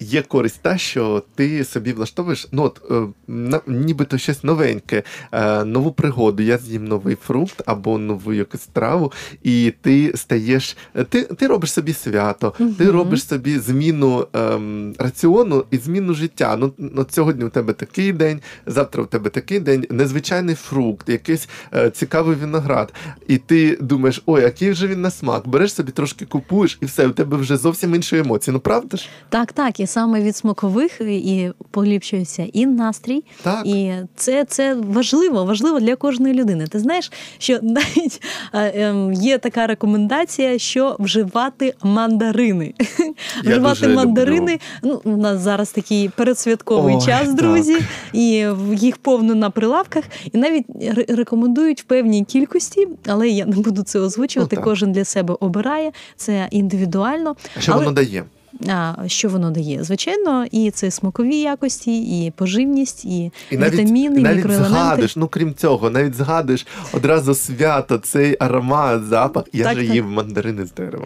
Є 0.00 0.22
користь 0.22 0.60
та, 0.62 0.78
що 0.78 1.22
ти 1.34 1.64
собі 1.64 1.92
влаштовуєш, 1.92 2.48
ну 2.52 2.62
от 2.62 2.82
е, 2.90 3.60
нібито 3.66 4.18
щось 4.18 4.44
новеньке, 4.44 5.02
е, 5.32 5.64
нову 5.64 5.92
пригоду. 5.92 6.42
Я 6.42 6.58
з'їм 6.58 6.84
новий 6.84 7.16
фрукт 7.16 7.62
або 7.66 7.98
нову 7.98 8.32
якусь 8.32 8.60
страву, 8.60 9.12
і 9.42 9.74
ти 9.80 10.12
стаєш. 10.16 10.76
Ти, 11.08 11.22
ти 11.22 11.46
робиш 11.46 11.72
собі 11.72 11.92
свято, 11.92 12.54
ти 12.78 12.90
робиш 12.90 13.26
собі 13.26 13.58
зміну 13.58 14.26
ем, 14.32 14.94
раціону 14.98 15.64
і 15.70 15.78
зміну 15.78 16.14
життя. 16.14 16.56
Ну, 16.56 16.72
ну 16.78 17.06
сьогодні 17.10 17.44
у 17.44 17.48
тебе 17.48 17.72
такий 17.72 18.12
день, 18.12 18.40
завтра 18.66 19.02
у 19.02 19.06
тебе 19.06 19.30
такий 19.30 19.60
день, 19.60 19.86
незвичайний 19.90 20.54
фрукт, 20.54 21.08
якийсь 21.08 21.48
е, 21.74 21.90
цікавий 21.90 22.36
виноград. 22.36 22.92
І 23.28 23.38
ти 23.38 23.78
думаєш, 23.80 24.22
ой, 24.26 24.42
який 24.42 24.74
же 24.74 24.86
він 24.86 25.00
на 25.00 25.10
смак. 25.10 25.48
Береш 25.48 25.74
собі 25.74 25.92
трошки 25.92 26.26
купуєш, 26.26 26.78
і 26.82 26.86
все, 26.86 27.06
у 27.06 27.10
тебе 27.10 27.36
вже 27.36 27.56
зовсім 27.56 27.94
інші 27.94 28.18
емоції. 28.18 28.52
Ну 28.52 28.60
правда 28.60 28.96
ж? 28.96 29.08
Так, 29.28 29.52
так. 29.52 29.80
І 29.84 29.86
саме 29.86 30.20
від 30.20 30.36
смакових 30.36 31.00
і 31.00 31.50
поліпшується 31.70 32.46
і 32.52 32.66
настрій, 32.66 33.24
Так. 33.42 33.66
і 33.66 33.92
це, 34.16 34.44
це 34.44 34.74
важливо, 34.74 35.44
важливо 35.44 35.80
для 35.80 35.96
кожної 35.96 36.34
людини. 36.34 36.66
Ти 36.66 36.78
знаєш, 36.78 37.12
що 37.38 37.58
навіть 37.62 38.22
ем, 38.52 39.12
є 39.12 39.38
така 39.38 39.66
рекомендація, 39.66 40.58
що 40.58 40.96
вживати 40.98 41.74
мандарини. 41.82 42.74
Я 42.78 43.14
вживати 43.50 43.80
дуже 43.80 43.94
мандарини. 43.96 44.58
Ну, 44.82 45.00
у 45.04 45.16
нас 45.16 45.40
зараз 45.40 45.70
такий 45.70 46.08
передсвятковий 46.08 46.94
Ой, 46.94 47.00
час, 47.06 47.26
так. 47.26 47.34
друзі, 47.34 47.76
і 48.12 48.46
в- 48.48 48.74
їх 48.74 48.96
повно 48.96 49.34
на 49.34 49.50
прилавках, 49.50 50.04
і 50.32 50.38
навіть 50.38 50.66
рекомендують 51.08 51.80
в 51.80 51.84
певній 51.84 52.24
кількості, 52.24 52.88
але 53.06 53.28
я 53.28 53.46
не 53.46 53.56
буду 53.56 53.82
це 53.82 53.98
озвучувати. 53.98 54.56
Ну. 54.56 54.62
Кожен 54.62 54.92
для 54.92 55.04
себе 55.04 55.36
обирає 55.40 55.92
це 56.16 56.48
індивідуально. 56.50 57.36
А 57.56 57.60
що 57.60 57.72
Але- 57.72 57.80
воно 57.84 57.92
дає? 57.94 58.24
А 58.68 58.94
що 59.06 59.28
воно 59.28 59.50
дає? 59.50 59.84
Звичайно, 59.84 60.46
і 60.50 60.70
це 60.70 60.90
смакові 60.90 61.36
якості, 61.36 62.02
і 62.26 62.30
поживність, 62.30 63.04
і, 63.04 63.30
І 63.50 63.56
навіть, 63.56 63.74
вітаміни, 63.74 64.20
навіть 64.20 64.36
мікроелементи. 64.36 64.74
згадуєш, 64.78 65.16
ну 65.16 65.28
крім 65.28 65.54
цього, 65.54 65.90
навіть 65.90 66.14
згадуєш 66.14 66.66
одразу 66.92 67.34
свято, 67.34 67.98
цей 67.98 68.36
аромат, 68.40 69.04
запах. 69.04 69.44
Я 69.52 69.64
Так, 69.64 69.78
же 69.78 69.86
так. 69.86 69.94
їв 69.94 70.06
мандарини 70.08 70.66
з 70.66 70.72
дерева. 70.72 71.04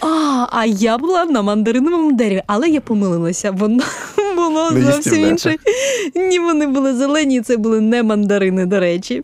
А, 0.00 0.46
а 0.50 0.64
я 0.66 0.98
була 0.98 1.24
на 1.24 1.42
мандариновому 1.42 2.12
дереві, 2.12 2.42
але 2.46 2.68
я 2.68 2.80
помилилася. 2.80 3.50
Воно 3.50 3.82
було 4.34 4.70
Не 4.70 4.80
зовсім 4.80 4.96
їстівне. 4.96 5.28
інше. 5.28 5.56
Ні, 6.14 6.38
вони 6.38 6.66
були 6.66 6.94
зелені, 6.96 7.40
це 7.40 7.56
були 7.56 7.80
не 7.80 8.02
мандарини, 8.02 8.66
до 8.66 8.80
речі. 8.80 9.22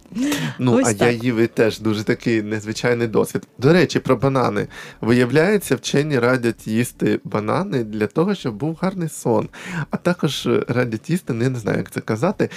Ну, 0.58 0.72
Ось 0.72 0.86
а 0.86 0.90
я 0.90 0.94
так. 0.96 1.24
їв 1.24 1.36
і 1.36 1.46
теж 1.46 1.80
дуже 1.80 2.04
такий 2.04 2.42
незвичайний 2.42 3.08
досвід. 3.08 3.42
До 3.58 3.72
речі, 3.72 3.98
про 3.98 4.16
банани. 4.16 4.66
Виявляється, 5.00 5.76
вчені 5.76 6.18
радять 6.18 6.66
їсти 6.66 7.20
банани 7.24 7.84
для 7.84 8.06
того, 8.06 8.34
щоб 8.34 8.54
був 8.54 8.78
гарний 8.80 9.08
сон. 9.08 9.48
А 9.90 9.96
також 9.96 10.46
е, 10.46 10.64
радять 10.68 11.10
їсти, 11.10 11.32
ну, 11.32 11.50
не 11.50 11.58
знаю, 11.58 11.78
як 11.78 11.90
це 11.90 12.00
казати. 12.00 12.48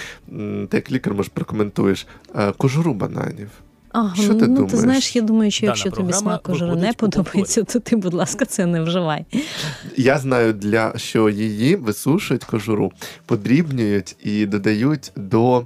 Ти 0.68 0.76
як 0.76 0.90
лікар, 0.92 1.14
може, 1.14 1.30
прокоментуєш 1.34 2.06
е, 2.36 2.52
кожуру 2.56 2.94
бананів. 2.94 3.48
А, 3.94 4.14
Що 4.14 4.28
ти 4.28 4.34
ну, 4.34 4.46
думаєш? 4.46 4.70
ти 4.70 4.76
знаєш, 4.76 5.16
я 5.16 5.22
думаю, 5.22 5.50
що 5.50 5.60
Дана 5.60 5.70
якщо 5.70 5.90
тобі 5.90 6.12
смак 6.12 6.48
уже 6.48 6.74
не 6.74 6.92
подобається, 6.92 7.62
то 7.62 7.80
ти, 7.80 7.96
будь 7.96 8.14
ласка, 8.14 8.44
це 8.44 8.66
не 8.66 8.82
вживай. 8.82 9.24
Я 9.96 10.18
знаю, 10.18 10.52
для 10.52 10.98
що 10.98 11.28
її 11.28 11.76
висушують 11.76 12.44
кожуру, 12.44 12.92
подрібнюють 13.26 14.16
і 14.24 14.46
додають 14.46 15.12
до 15.16 15.58
е, 15.58 15.64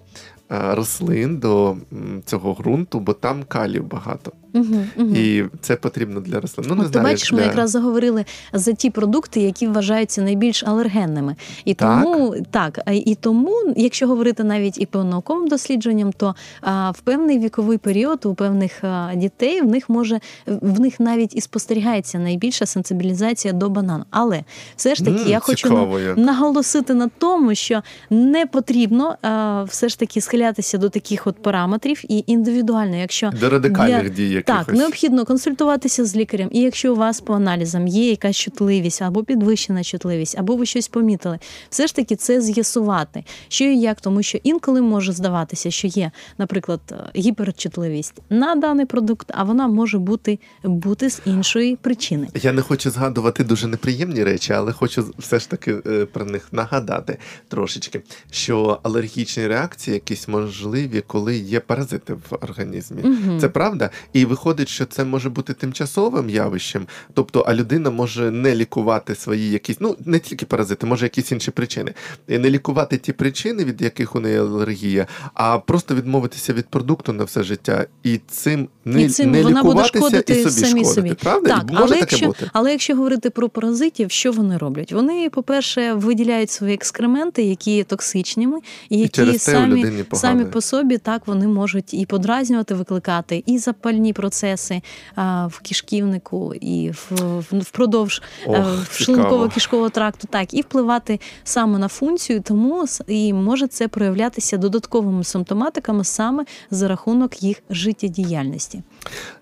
рослин, 0.75 1.38
до 1.38 1.76
цього 2.25 2.54
ґрунту, 2.54 3.00
бо 3.00 3.12
там 3.12 3.44
калію 3.49 3.82
багато. 3.82 4.32
Угу, 4.55 4.64
угу. 4.97 5.14
І 5.17 5.45
це 5.61 5.76
потрібно 5.76 6.21
для 6.21 6.40
рослин. 6.40 6.67
Ну, 6.71 6.75
не 6.75 6.83
От 6.85 6.93
знаю, 6.93 7.07
як 7.07 7.14
бачиш, 7.17 7.33
ми 7.33 7.43
якраз 7.43 7.71
заговорили 7.71 8.25
за 8.52 8.73
ті 8.73 8.90
продукти, 8.90 9.40
які 9.40 9.67
вважаються 9.67 10.23
найбільш 10.23 10.64
алергенними. 10.64 11.37
І 11.64 11.75
Так? 11.75 12.02
тому 12.02 12.35
так, 12.50 12.81
і 12.93 13.14
тому, 13.14 13.75
якщо 13.76 14.07
говорити 14.09 14.45
навіть 14.45 14.81
і 14.81 14.87
по 14.87 15.05
науковим 15.05 15.49
дослідженням, 15.49 16.12
то 16.12 16.35
а, 16.61 16.90
в 16.90 17.00
певний 17.00 17.38
віковий 17.38 17.78
період 17.78 18.26
у 18.26 18.35
певних 18.35 18.85
а, 18.85 19.12
дітей 19.17 19.61
в 19.61 19.67
них 19.67 19.88
може 19.88 20.21
в 20.47 20.81
них 20.81 21.00
навіть 21.00 21.37
і 21.37 21.40
спостерігається 21.40 22.19
найбільша 22.19 22.67
сенсибілізація 22.67 23.55
до 23.55 23.69
банану. 23.71 24.05
Але 24.11 24.45
все 24.76 24.95
ж 24.95 25.05
таки, 25.05 25.21
М, 25.23 25.28
я 25.28 25.38
хочу 25.38 25.69
цікаво 25.69 26.00
як. 26.00 26.19
наголосити 26.19 26.95
на 26.95 27.09
тому, 27.19 27.55
що 27.55 27.83
не 28.11 28.47
потрібно 28.47 29.17
а, 29.23 29.62
все 29.62 29.88
ж 29.88 29.99
таки 29.99 30.21
схилятися 30.21 30.78
до 30.78 30.88
таких 30.88 31.26
от 31.26 31.43
параметрів 31.43 32.02
і 32.09 32.25
індивідуально, 32.26 32.97
якщо 32.97 33.31
До 33.40 33.50
радикальних 33.50 34.02
для- 34.02 34.09
дій 34.09 34.31
якихось. 34.38 34.66
так, 34.66 34.75
необхідно 34.75 35.25
консультуватися 35.25 36.04
з 36.04 36.16
лікарем. 36.16 36.49
І 36.52 36.61
якщо 36.61 36.92
у 36.92 36.97
вас 36.97 37.21
по 37.21 37.35
аналізам 37.35 37.87
є 37.87 38.11
якась 38.11 38.37
чутливість 38.37 39.02
або 39.02 39.25
підвищена 39.25 39.85
чутливість, 39.85 40.38
або 40.38 40.57
ви 40.57 40.66
щось 40.66 40.88
помітили, 40.88 41.38
все 41.71 41.87
ж 41.87 41.95
таки 41.95 42.16
це 42.16 42.40
з'ясувати, 42.40 43.25
що 43.49 43.64
і 43.64 43.78
як, 43.78 44.00
тому 44.00 44.23
що 44.23 44.38
інколи 44.42 44.83
може 44.83 45.12
здаватися, 45.12 45.71
що 45.71 45.87
є, 45.87 46.11
наприклад, 46.38 46.80
е, 46.92 46.95
гіперчутливість 47.16 48.14
на 48.30 48.54
даний 48.54 48.87
продукт, 48.87 49.30
а 49.35 49.45
вона 49.45 49.68
може 49.68 49.99
бути, 49.99 50.38
бути 50.64 51.11
з 51.11 51.23
іншої 51.25 51.76
причини. 51.76 52.28
Я 52.42 52.52
не 52.52 52.62
хочу 52.62 52.90
згадувати 52.90 53.45
дуже 53.45 53.66
неприємні 53.66 54.25
речі, 54.25 54.52
але 54.52 54.73
хочу 54.73 55.14
все 55.18 55.38
ж 55.38 55.50
таки 55.50 55.76
е, 55.87 56.04
про 56.04 56.25
них 56.25 56.49
нагадати 56.52 57.18
трошечки, 57.49 58.02
що 58.30 58.80
алергічні 58.83 59.47
реакції 59.47 59.95
якісь 59.95 60.28
можливі, 60.28 61.02
коли 61.07 61.37
є 61.37 61.61
паразити 61.61 62.14
в 62.14 62.35
організмі. 62.40 63.02
Мгм. 63.02 63.40
Це 63.40 63.49
правда? 63.49 63.90
І 64.12 64.25
виходить, 64.28 64.68
що 64.68 64.87
це 64.87 65.04
може 65.04 65.30
бути 65.30 65.52
тимчасовим 65.54 66.30
явищем, 66.30 66.87
тобто, 67.14 67.40
а 67.40 67.54
людина 67.54 67.90
може 67.90 68.30
не 68.30 68.54
лікувати 68.54 69.14
свої 69.14 69.50
якісь, 69.50 69.76
ну 69.80 69.97
не 70.04 70.18
тільки 70.18 70.47
паразити, 70.47 70.87
може 70.87 71.04
якісь 71.04 71.32
інші 71.32 71.50
причини. 71.50 71.94
І 72.28 72.38
не 72.38 72.50
лікувати 72.50 72.97
ті 72.99 73.12
причини, 73.12 73.64
від 73.64 73.82
яких 73.82 74.16
у 74.16 74.20
неї 74.20 74.38
алергія, 74.38 75.06
а 75.35 75.58
просто 75.58 75.94
відмовитися 75.94 76.52
від 76.52 76.66
продукту 76.66 77.12
на 77.12 77.25
все 77.25 77.43
життя 77.43 77.86
і 78.02 78.21
цим 78.28 78.69
не, 78.84 79.02
і 79.02 79.08
цим 79.08 79.30
не 79.30 79.43
вона 79.43 79.62
буде 79.62 79.84
шкодити 79.84 80.32
і 80.32 80.43
собі 80.43 80.50
самі 80.50 80.84
шкодити. 80.84 80.95
собі. 80.95 81.14
Правда? 81.14 81.49
Так, 81.49 81.71
може 81.71 81.82
але 81.82 81.88
таке 81.88 82.00
якщо, 82.00 82.26
бути? 82.26 82.50
але 82.52 82.71
якщо 82.71 82.97
говорити 82.97 83.30
про 83.30 83.49
паразитів, 83.49 84.10
що 84.10 84.32
вони 84.32 84.56
роблять? 84.56 84.93
Вони, 84.93 85.30
по-перше, 85.30 85.93
виділяють 85.93 86.50
свої 86.50 86.75
екскременти, 86.75 87.43
які 87.43 87.76
є 87.76 87.84
токсичними, 87.84 88.58
і 88.88 88.99
які 88.99 89.08
через 89.08 89.43
самі, 89.43 90.04
самі 90.12 90.45
по 90.45 90.60
собі 90.60 90.99
так 90.99 91.23
вони 91.26 91.49
можуть 91.49 91.95
і 91.95 92.06
подразнювати, 92.06 92.75
викликати 92.75 93.43
і 93.47 93.58
запальні 93.58 94.12
процеси 94.19 94.83
а, 95.15 95.47
в 95.47 95.61
кишківнику, 95.61 96.54
і 96.54 96.91
в, 96.91 97.11
в- 97.50 97.61
впродовж 97.61 98.23
е, 98.47 98.50
шлунково-кишкового 98.91 99.91
тракту, 99.91 100.28
так, 100.31 100.54
і 100.54 100.61
впливати 100.63 101.21
саме 101.45 101.78
на 101.78 101.89
функцію, 101.89 102.41
тому 102.41 102.85
і 103.07 103.33
може 103.33 103.67
це 103.67 103.89
проявлятися 103.89 104.57
додатковими 104.57 105.25
симптоматиками 105.25 106.04
саме 106.04 106.45
за 106.71 106.89
рахунок 106.89 107.43
їх 107.43 107.63
життєдіяльності. 107.71 108.83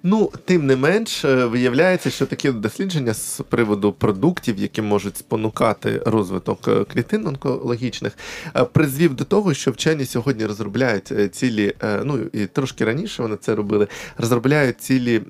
Ну, 0.09 0.33
тим 0.45 0.67
не 0.67 0.77
менш, 0.77 1.25
е, 1.25 1.45
виявляється, 1.45 2.11
що 2.11 2.27
такі 2.27 2.51
дослідження 2.51 3.15
з 3.15 3.43
приводу 3.49 3.93
продуктів, 3.93 4.59
які 4.59 4.83
можуть 4.83 5.17
спонукати 5.17 6.03
розвиток 6.07 6.69
е, 6.69 6.85
клітин 6.85 7.27
онкологічних, 7.27 8.13
е, 8.57 8.65
призвів 8.65 9.15
до 9.15 9.25
того, 9.25 9.55
що 9.55 9.71
вчені 9.71 10.05
сьогодні 10.05 10.47
розробляють 10.47 11.13
цілі, 11.33 11.75
ну 12.05 12.19
і 12.33 12.47
трошки 12.47 12.85
раніше 12.85 13.23
вони 13.23 13.37
це 13.37 13.55
робили, 13.55 13.87
розробляють 14.19 14.81
цілі 14.81 15.23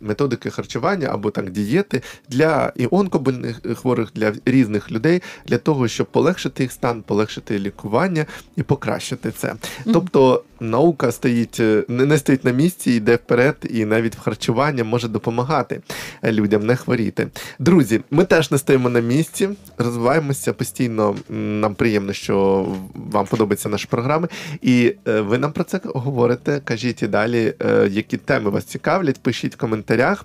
методики 0.00 0.50
харчування 0.50 1.08
або 1.12 1.30
так 1.30 1.50
дієти 1.50 2.02
для 2.28 2.72
і 2.76 2.88
онкобольних 2.90 3.60
хворих, 3.78 4.08
для 4.14 4.32
різних 4.44 4.90
людей, 4.90 5.22
для 5.46 5.58
того, 5.58 5.88
щоб 5.88 6.06
полегшити 6.06 6.62
їх 6.62 6.72
стан, 6.72 7.02
полегшити 7.02 7.58
лікування 7.58 8.26
і 8.56 8.62
покращити 8.62 9.30
це. 9.30 9.54
Тобто 9.92 10.44
наука 10.60 11.12
стоїть 11.12 11.60
не 11.88 12.18
стоїть 12.18 12.44
на 12.44 12.50
місці, 12.50 12.92
йде 12.92 13.16
вперед, 13.16 13.56
і 13.70 13.84
навіть 13.84 14.16
в 14.16 14.20
харчуванні 14.20 14.82
може 14.82 15.08
допомагати 15.08 15.80
е, 16.22 16.32
людям 16.32 16.66
не 16.66 16.76
хворіти. 16.76 17.28
Друзі, 17.58 18.00
ми 18.10 18.24
теж 18.24 18.50
не 18.50 18.58
стоїмо 18.58 18.88
на 18.88 19.00
місці, 19.00 19.48
розвиваємося 19.78 20.52
постійно. 20.52 21.16
Нам 21.28 21.74
приємно, 21.74 22.12
що 22.12 22.66
вам 22.94 23.26
подобаються 23.26 23.68
наші 23.68 23.86
програми, 23.86 24.28
і 24.62 24.94
е, 25.08 25.20
ви 25.20 25.38
нам 25.38 25.52
про 25.52 25.64
це 25.64 25.80
говорите. 25.84 26.60
Кажіть 26.64 27.02
і 27.02 27.06
далі, 27.06 27.54
е, 27.60 27.88
які 27.90 28.16
теми 28.16 28.50
вас 28.50 28.64
цікавлять. 28.64 29.20
Пишіть 29.22 29.54
в 29.54 29.58
коментарях. 29.58 30.24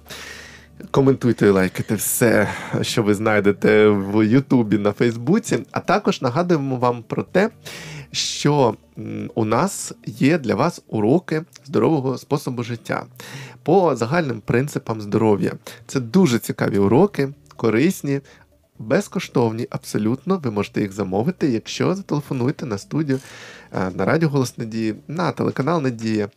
Коментуйте 0.91 1.47
і 1.47 1.49
лайкайте 1.49 1.95
все, 1.95 2.47
що 2.81 3.03
ви 3.03 3.13
знайдете 3.13 3.87
в 3.87 4.27
Ютубі 4.27 4.77
на 4.77 4.91
Фейсбуці. 4.91 5.59
А 5.71 5.79
також 5.79 6.21
нагадуємо 6.21 6.75
вам 6.75 7.03
про 7.03 7.23
те, 7.23 7.49
що 8.11 8.75
у 9.35 9.45
нас 9.45 9.93
є 10.05 10.37
для 10.37 10.55
вас 10.55 10.81
уроки 10.87 11.43
здорового 11.65 12.17
способу 12.17 12.63
життя 12.63 13.05
по 13.63 13.95
загальним 13.95 14.41
принципам 14.41 15.01
здоров'я. 15.01 15.53
Це 15.87 15.99
дуже 15.99 16.39
цікаві 16.39 16.77
уроки, 16.77 17.29
корисні. 17.55 18.21
Безкоштовні, 18.79 19.67
абсолютно, 19.69 20.41
ви 20.43 20.51
можете 20.51 20.81
їх 20.81 20.91
замовити, 20.91 21.49
якщо 21.49 21.95
зателефонуєте 21.95 22.65
на 22.65 22.77
студію 22.77 23.19
е, 23.73 23.91
на 23.95 24.05
радіо 24.05 24.29
Голос 24.29 24.57
Надії, 24.57 24.95
на 25.07 25.31
телеканал 25.31 25.81
Надія 25.81 26.29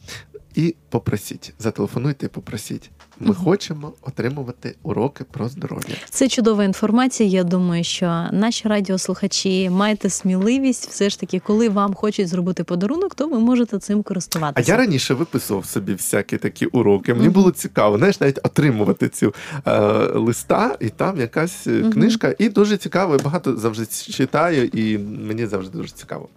і 0.55 0.75
попросіть. 0.89 1.55
Зателефонуйте 1.59 2.27
і 2.27 2.29
попросіть. 2.29 2.91
Ми 3.21 3.35
хочемо 3.35 3.93
отримувати 4.03 4.77
уроки 4.83 5.25
про 5.31 5.49
здоров'я. 5.49 5.95
Це 6.11 6.29
чудова 6.29 6.65
інформація. 6.65 7.29
Я 7.29 7.45
думаю, 7.45 7.85
що 7.85 8.07
наші 8.33 8.69
радіослухачі 8.69 9.71
маєте 9.71 10.11
сміливість, 10.11 10.89
все 10.89 11.11
ж 11.11 11.21
таки, 11.21 11.41
коли 11.47 11.69
вам 11.69 11.95
хочуть 11.95 12.29
зробити 12.29 12.65
подарунок, 12.65 13.15
то 13.15 13.29
ви 13.29 13.39
можете 13.39 13.79
цим 13.79 14.03
користуватися. 14.03 14.73
А 14.73 14.73
я 14.73 14.79
раніше 14.79 15.15
виписував 15.15 15.67
собі 15.67 15.93
всякі 15.93 16.37
такі 16.37 16.67
уроки. 16.67 17.15
Мені 17.15 17.29
було 17.29 17.51
цікаво, 17.51 17.99
знаєш, 17.99 18.21
навіть 18.21 18.39
отримувати 18.43 19.09
цю 19.09 19.35
е, 19.67 19.81
листа, 20.15 20.77
і 20.81 20.89
там 20.89 21.21
якась 21.21 21.67
е, 21.67 21.91
книжка. 21.93 22.35
І 22.39 22.49
дуже 22.49 22.77
цікаво, 22.77 23.13
я 23.13 23.25
багато 23.25 23.57
завжди 23.57 23.87
читаю, 24.13 24.65
і 24.65 24.99
мені 24.99 25.47
завжди 25.47 25.79
дуже 25.79 25.91
цікаво. 25.91 26.29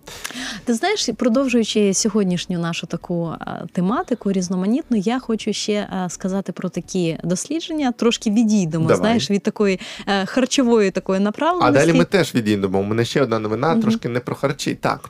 Ти 0.65 0.73
знаєш, 0.73 1.09
продовжуючи 1.17 1.93
сьогоднішню 1.93 2.59
нашу 2.59 2.87
таку 2.87 3.33
тематику 3.71 4.31
різноманітну, 4.31 4.97
я 4.97 5.19
хочу 5.19 5.53
ще 5.53 6.07
сказати 6.09 6.51
про 6.51 6.69
такі 6.73 7.17
дослідження. 7.23 7.91
Трошки 7.91 8.31
відійдемо, 8.31 8.83
Давай. 8.83 8.97
знаєш, 8.97 9.31
від 9.31 9.43
такої 9.43 9.79
е, 10.07 10.25
харчової 10.25 10.91
такої 10.91 11.19
А 11.67 11.71
далі 11.71 11.93
ми 11.93 12.05
теж 12.05 12.35
відійдемо. 12.35 12.79
У 12.79 12.83
мене 12.83 13.05
ще 13.05 13.21
одна 13.21 13.39
новина, 13.39 13.71
Мгм. 13.71 13.81
трошки 13.81 14.09
не 14.09 14.19
про 14.19 14.35
харчі. 14.35 14.75
Так, 14.75 15.09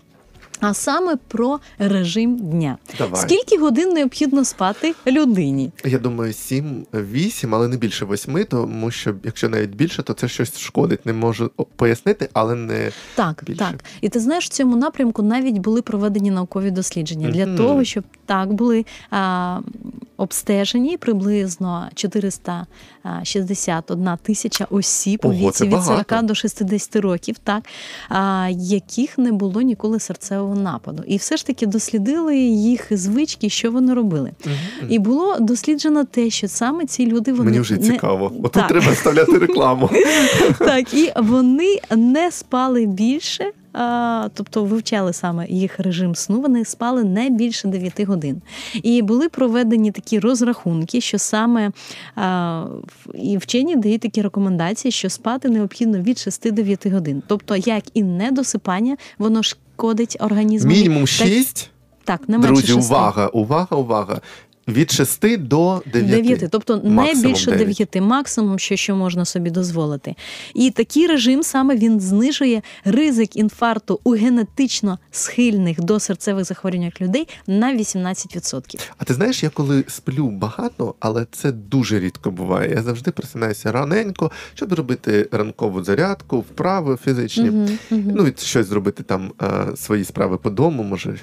а 0.63 0.73
саме 0.73 1.15
про 1.28 1.60
режим 1.80 2.38
дня. 2.38 2.78
давай. 2.97 3.21
Скільки 3.21 3.58
годин 3.58 3.89
необхідно 3.89 4.45
спати 4.45 4.95
людині? 5.08 5.71
Я 5.86 5.99
думаю, 5.99 6.32
7-8, 6.32 7.56
але 7.56 7.67
не 7.67 7.78
більше 7.78 8.06
8, 8.06 8.45
тому 8.49 8.91
що 8.91 9.15
якщо 9.23 9.49
навіть 9.49 9.69
більше, 9.76 10.04
то 10.04 10.13
це 10.13 10.28
щось 10.28 10.60
шкодить. 10.60 11.06
Не 11.06 11.13
можу 11.13 11.52
пояснити, 11.76 12.30
але 12.34 12.56
не 12.56 12.91
Так, 13.15 13.43
Більше. 13.47 13.60
так. 13.60 13.84
І 14.02 14.10
ти 14.10 14.19
знаєш, 14.19 14.45
в 14.45 14.49
цьому 14.49 14.76
напрямку 14.76 15.21
навіть 15.21 15.58
були 15.58 15.82
проведені 15.82 16.32
наукові 16.32 16.71
дослідження 16.71 17.30
для 17.30 17.45
Мгм. 17.45 17.58
того, 17.58 17.84
щоб 17.84 18.04
так 18.26 18.54
були 18.54 18.86
а, 19.12 19.60
обстежені 20.17 20.97
приблизно 20.97 21.89
461 21.95 24.17
тисяча 24.23 24.67
осіб 24.69 25.19
у 25.23 25.34
віці 25.34 25.63
від 25.63 25.71
багато. 25.71 26.06
40 26.10 26.26
до 26.26 26.36
60 26.36 26.95
років, 26.95 27.36
так, 27.43 27.63
а, 28.10 28.47
яких 28.52 29.17
не 29.17 29.32
було 29.32 29.62
ніколи 29.62 29.99
серцевого 29.99 30.52
нападу. 30.55 31.03
І 31.07 31.17
все 31.17 31.37
ж 31.37 31.45
таки 31.45 31.65
дослідили 31.65 32.37
їх 32.39 32.87
звички, 32.91 33.49
що 33.49 33.71
вони 33.71 33.93
робили. 33.93 34.31
І 34.89 34.99
було 34.99 35.37
досліджено 35.39 36.03
те, 36.03 36.29
що 36.29 36.47
саме 36.47 36.85
ці 36.85 37.05
люди 37.07 37.33
вони 37.33 37.49
мені 37.49 37.59
вже 37.59 37.73
не... 37.73 37.79
цікаво. 37.83 38.31
Отут 38.39 38.51
Так. 38.51 38.67
треба 38.67 38.91
вставляти 38.91 39.37
рекламу. 39.37 39.89
Так, 40.57 40.93
і 40.93 41.11
вони 41.15 41.79
не 41.95 42.31
спали 42.31 42.85
більше. 42.85 43.51
А, 43.73 44.29
тобто 44.33 44.63
вивчали 44.63 45.13
саме 45.13 45.47
їх 45.47 45.79
режим 45.79 46.15
сну, 46.15 46.41
вони 46.41 46.65
спали 46.65 47.03
не 47.03 47.29
більше 47.29 47.67
9 47.67 48.01
годин. 48.01 48.41
І 48.73 49.01
були 49.01 49.29
проведені 49.29 49.91
такі 49.91 50.19
розрахунки, 50.19 51.01
що 51.01 51.17
саме 51.17 51.71
а, 52.15 52.65
і 53.13 53.38
вчені 53.38 53.75
дають 53.75 54.01
такі 54.01 54.21
рекомендації, 54.21 54.91
що 54.91 55.09
спати 55.09 55.49
необхідно 55.49 55.99
від 55.99 56.19
6 56.19 56.43
до 56.43 56.51
9 56.51 56.88
годин. 56.88 57.23
Тобто, 57.27 57.55
як 57.55 57.83
і 57.93 58.03
недосипання, 58.03 58.97
воно 59.17 59.43
шкодить 59.43 60.17
організму. 60.19 60.71
Мінімум 60.71 61.07
6. 61.07 61.69
Так, 62.03 62.29
не 62.29 62.38
менше 62.38 62.53
Друзі, 62.53 62.67
6. 62.67 62.77
увага, 62.91 63.27
увага, 63.27 63.77
увага. 63.77 64.21
Від 64.67 64.91
6 64.91 65.38
до 65.38 65.82
9. 65.86 66.26
9, 66.26 66.52
тобто 66.52 66.78
не 66.78 66.89
Максимум 66.89 67.34
більше 67.34 67.52
9. 67.52 67.78
9, 67.78 68.02
максимум, 68.02 68.60
що, 68.60 68.76
що 68.76 68.95
можна 68.95 69.26
собі 69.26 69.49
дозволити. 69.49 70.15
І 70.54 70.71
такий 70.71 71.08
режим 71.08 71.43
саме 71.43 71.76
він 71.76 71.99
знижує 71.99 72.62
ризик 72.86 73.36
інфаркту 73.36 73.99
у 74.04 74.12
генетично 74.12 74.99
схильних 75.12 75.82
до 75.82 75.99
серцевих 75.99 76.45
захворювань 76.45 76.91
людей 77.02 77.28
на 77.47 77.76
18%. 77.76 78.89
А 78.97 79.04
ти 79.04 79.13
знаєш, 79.13 79.43
я 79.43 79.49
коли 79.49 79.84
сплю 79.88 80.30
багато, 80.30 80.95
але 80.99 81.26
це 81.32 81.52
дуже 81.52 81.99
рідко 81.99 82.32
буває. 82.32 82.71
Я 82.71 82.82
завжди 82.82 83.12
просинаюся 83.12 83.71
раненько, 83.71 84.32
щоб 84.56 84.69
зробити 84.69 85.30
ранкову 85.32 85.84
зарядку, 85.84 86.39
вправи 86.39 86.97
фізичні. 87.04 87.49
Мгм. 87.49 87.78
Ну, 87.89 88.28
і 88.28 88.34
щось 88.38 88.67
зробити 88.67 89.04
там 89.04 89.32
е, 89.41 89.76
свої 89.76 90.04
справи 90.04 90.38
по 90.38 90.49
дому, 90.49 90.84
може. 90.84 91.15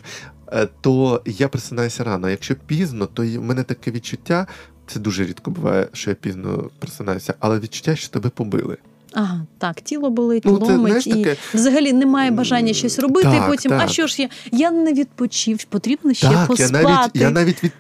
Е, 0.52 0.68
то 0.80 1.22
я 1.26 1.48
просинаюся 1.48 2.04
рано. 2.04 2.30
Якщо 2.30 2.54
пізно, 2.54 3.06
то 3.06 3.22
в 3.22 3.42
мене 3.42 3.62
таке 3.62 3.90
відчуття. 3.90 4.46
Це 4.86 5.00
дуже 5.00 5.24
рідко 5.24 5.50
буває, 5.50 5.88
що 5.92 6.10
я 6.10 6.16
пізно 6.16 6.70
просинаюся, 6.78 7.34
але 7.38 7.58
відчуття, 7.58 7.96
що 7.96 8.08
тебе 8.08 8.28
побили. 8.30 8.76
Ага, 9.12 9.46
так, 9.58 9.80
тіло 9.80 10.10
болить, 10.10 10.42
Ну, 10.46 10.58
це, 10.58 10.64
ломить, 10.64 10.86
знаєш, 10.86 11.06
і 11.06 11.10
таке- 11.10 11.36
взагалі 11.54 11.92
немає 11.92 12.30
бажання 12.30 12.72
щось 12.72 12.98
робити. 12.98 13.28
Так, 13.28 13.44
і 13.46 13.50
потім, 13.50 13.72
а 13.72 13.88
що 13.88 14.06
ж 14.06 14.22
я? 14.22 14.28
Я 14.52 14.70
не 14.70 14.92
відпочив, 14.92 15.64
потрібно 15.64 16.14
ще 16.14 16.28
так, 16.28 16.60
я 16.60 16.68
навіть 16.68 17.10
я 17.14 17.30
навіть 17.30 17.64
від 17.64 17.72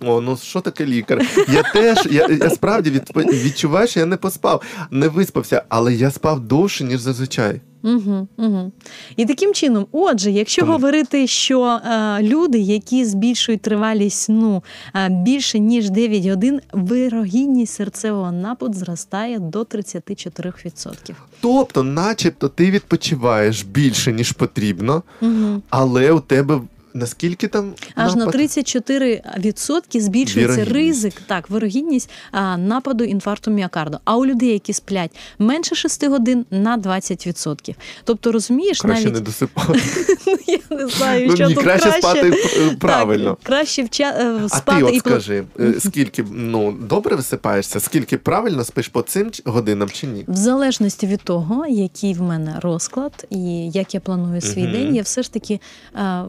О, 0.00 0.20
ну 0.20 0.36
що 0.36 0.60
таке 0.60 0.86
лікар? 0.86 1.26
Я 1.52 1.62
теж 1.62 2.08
я, 2.10 2.28
я 2.40 2.50
справді 2.50 2.90
від... 2.90 3.10
відчуваю, 3.16 3.88
що 3.88 4.00
я 4.00 4.06
не 4.06 4.16
поспав, 4.16 4.62
не 4.90 5.08
виспався, 5.08 5.62
але 5.68 5.94
я 5.94 6.10
спав 6.10 6.40
довше, 6.40 6.84
ніж 6.84 7.00
зазвичай. 7.00 7.60
Угу, 7.82 8.28
угу. 8.36 8.72
І 9.16 9.26
таким 9.26 9.54
чином, 9.54 9.86
отже, 9.92 10.30
якщо 10.30 10.62
так. 10.62 10.70
говорити, 10.70 11.26
що 11.26 11.62
е, 11.64 12.22
люди, 12.22 12.58
які 12.58 13.04
збільшують 13.04 13.62
тривалість 13.62 14.20
сну 14.20 14.62
е, 14.94 15.08
більше 15.08 15.58
ніж 15.58 15.90
9 15.90 16.26
годин, 16.26 16.60
вирогідність 16.72 17.74
серцевого 17.74 18.32
нападу 18.32 18.74
зростає 18.74 19.38
до 19.38 19.62
34%. 19.62 21.14
Тобто, 21.40 21.82
начебто, 21.82 22.48
ти 22.48 22.70
відпочиваєш 22.70 23.62
більше, 23.62 24.12
ніж 24.12 24.32
потрібно, 24.32 25.02
Угу. 25.20 25.62
але 25.70 26.12
у 26.12 26.20
тебе 26.20 26.60
наскільки 26.98 27.48
там 27.48 27.72
Аж 27.94 28.14
на 28.14 28.26
34% 28.26 30.00
збільшується 30.00 30.40
Вірогідність. 30.40 30.72
ризик, 30.72 31.14
так, 31.26 31.50
вирогідність 31.50 32.10
а, 32.32 32.56
нападу 32.56 33.04
інфаркту 33.04 33.50
міокарду. 33.50 33.98
А 34.04 34.16
у 34.16 34.26
людей, 34.26 34.48
які 34.48 34.72
сплять 34.72 35.10
менше 35.38 35.74
6 35.74 36.06
годин, 36.06 36.46
на 36.50 36.78
20%. 36.78 37.74
Тобто, 38.04 38.32
розумієш, 38.32 38.80
краще 38.80 39.04
навіть 39.04 39.14
не 39.14 39.20
досипати. 39.26 39.80
ну, 40.26 40.36
я 40.46 40.58
не 40.76 40.86
знаю, 40.88 41.26
Ну, 41.30 41.36
що 41.36 41.48
ні, 41.48 41.54
тут 41.54 41.64
краще 41.64 41.92
спати 41.92 42.32
е, 42.56 42.76
правильно. 42.80 43.30
Так, 43.30 43.38
краще 43.42 43.82
вча... 43.82 44.10
е, 44.10 44.48
А 44.50 44.60
ти 44.60 44.82
от 44.82 44.94
і 44.94 44.98
скажи, 44.98 45.44
е, 45.60 45.74
скільки 45.78 46.24
ну 46.32 46.72
добре 46.72 47.16
висипаєшся, 47.16 47.80
скільки 47.80 48.18
правильно 48.18 48.64
спиш 48.64 48.88
по 48.88 49.02
цим 49.02 49.30
годинам 49.44 49.88
чи 49.90 50.06
ні? 50.06 50.24
в 50.28 50.36
залежності 50.36 51.06
від 51.06 51.20
того, 51.22 51.66
який 51.66 52.14
в 52.14 52.22
мене 52.22 52.56
розклад 52.62 53.26
і 53.30 53.70
як 53.70 53.94
я 53.94 54.00
планую 54.00 54.40
свій 54.40 54.62
Мгм. 54.62 54.72
день, 54.72 54.94
я 54.96 55.02
все 55.02 55.22
ж 55.22 55.32
таки 55.32 55.60
е, 55.96 56.22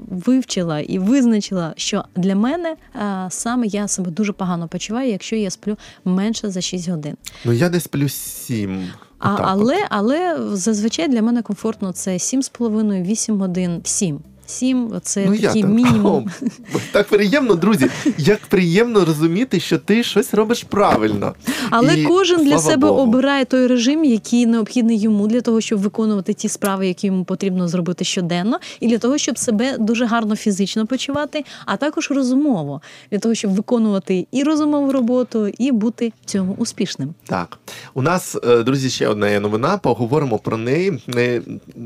вивчила 0.63 0.80
і 0.80 1.00
визначила, 1.00 1.74
що 1.78 2.04
для 2.15 2.36
мене 2.36 2.76
а, 2.93 3.28
саме 3.30 3.67
я 3.67 3.88
себе 3.88 4.12
дуже 4.12 4.34
погано 4.34 4.67
почуваю, 4.67 5.10
якщо 5.10 5.36
я 5.36 5.50
сплю 5.50 5.78
менше 6.06 6.50
за 6.50 6.62
6 6.62 6.89
годин. 6.89 7.15
Ну 7.45 7.54
я 7.54 7.69
десь 7.69 7.88
плюс 7.88 8.13
сім. 8.13 8.88
А, 9.19 9.38
але, 9.41 9.86
але 9.89 10.38
зазвичай 10.54 11.08
для 11.08 11.22
мене 11.22 11.41
комфортно 11.41 11.91
це 11.91 12.12
7,5-8 12.12 13.38
годин. 13.38 13.82
7. 13.84 14.19
7– 14.49 14.91
це 15.01 15.25
ну, 15.25 15.38
такий 15.38 15.62
там. 15.62 15.73
мінімум. 15.73 16.29
О, 16.73 16.77
так 16.91 17.07
приємно, 17.07 17.55
друзі. 17.55 17.89
Як 18.17 18.39
приємно 18.47 19.05
розуміти, 19.05 19.59
що 19.59 19.77
ти 19.77 20.03
щось 20.03 20.33
робиш 20.33 20.63
правильно. 20.63 21.35
Але 21.69 21.99
І, 21.99 22.05
кожен 22.05 22.45
для 22.45 22.59
себе 22.59 22.88
Богу. 22.88 23.01
обирає 23.01 23.45
той 23.45 23.67
режим, 23.67 24.03
який 24.03 24.45
необхідний 24.45 24.99
йому 24.99 25.27
для 25.27 25.41
того, 25.41 25.62
щоб 25.62 25.79
виконувати 25.79 26.33
ті 26.33 26.49
справи, 26.49 26.88
які 26.88 27.07
йому 27.07 27.23
потрібно 27.23 27.67
зробити 27.67 28.05
щоденно, 28.05 28.59
і 28.79 28.88
для 28.88 28.97
того, 28.97 29.17
щоб 29.17 29.38
себе 29.38 29.77
дуже 29.79 30.05
гарно 30.05 30.35
фізично 30.35 30.88
почувати, 30.88 31.45
а 31.65 31.77
також 31.77 32.12
розумово, 32.12 32.81
для 33.12 33.19
того, 33.19 33.35
щоб 33.35 33.51
виконувати 33.55 34.27
і 34.31 34.43
розумову 34.43 34.91
роботу, 34.91 35.47
і 35.47 35.71
бути 35.71 36.13
в 36.21 36.25
цьому 36.25 36.55
успішним. 36.57 37.13
Так, 37.27 37.57
у 37.93 38.01
нас, 38.01 38.38
е, 38.43 38.63
друзі, 38.63 38.89
ще 38.89 39.07
одна 39.07 39.29
є 39.29 39.39
новина. 39.39 39.77
Поговоримо 39.77 40.38
про 40.38 40.57
неї. 40.57 40.99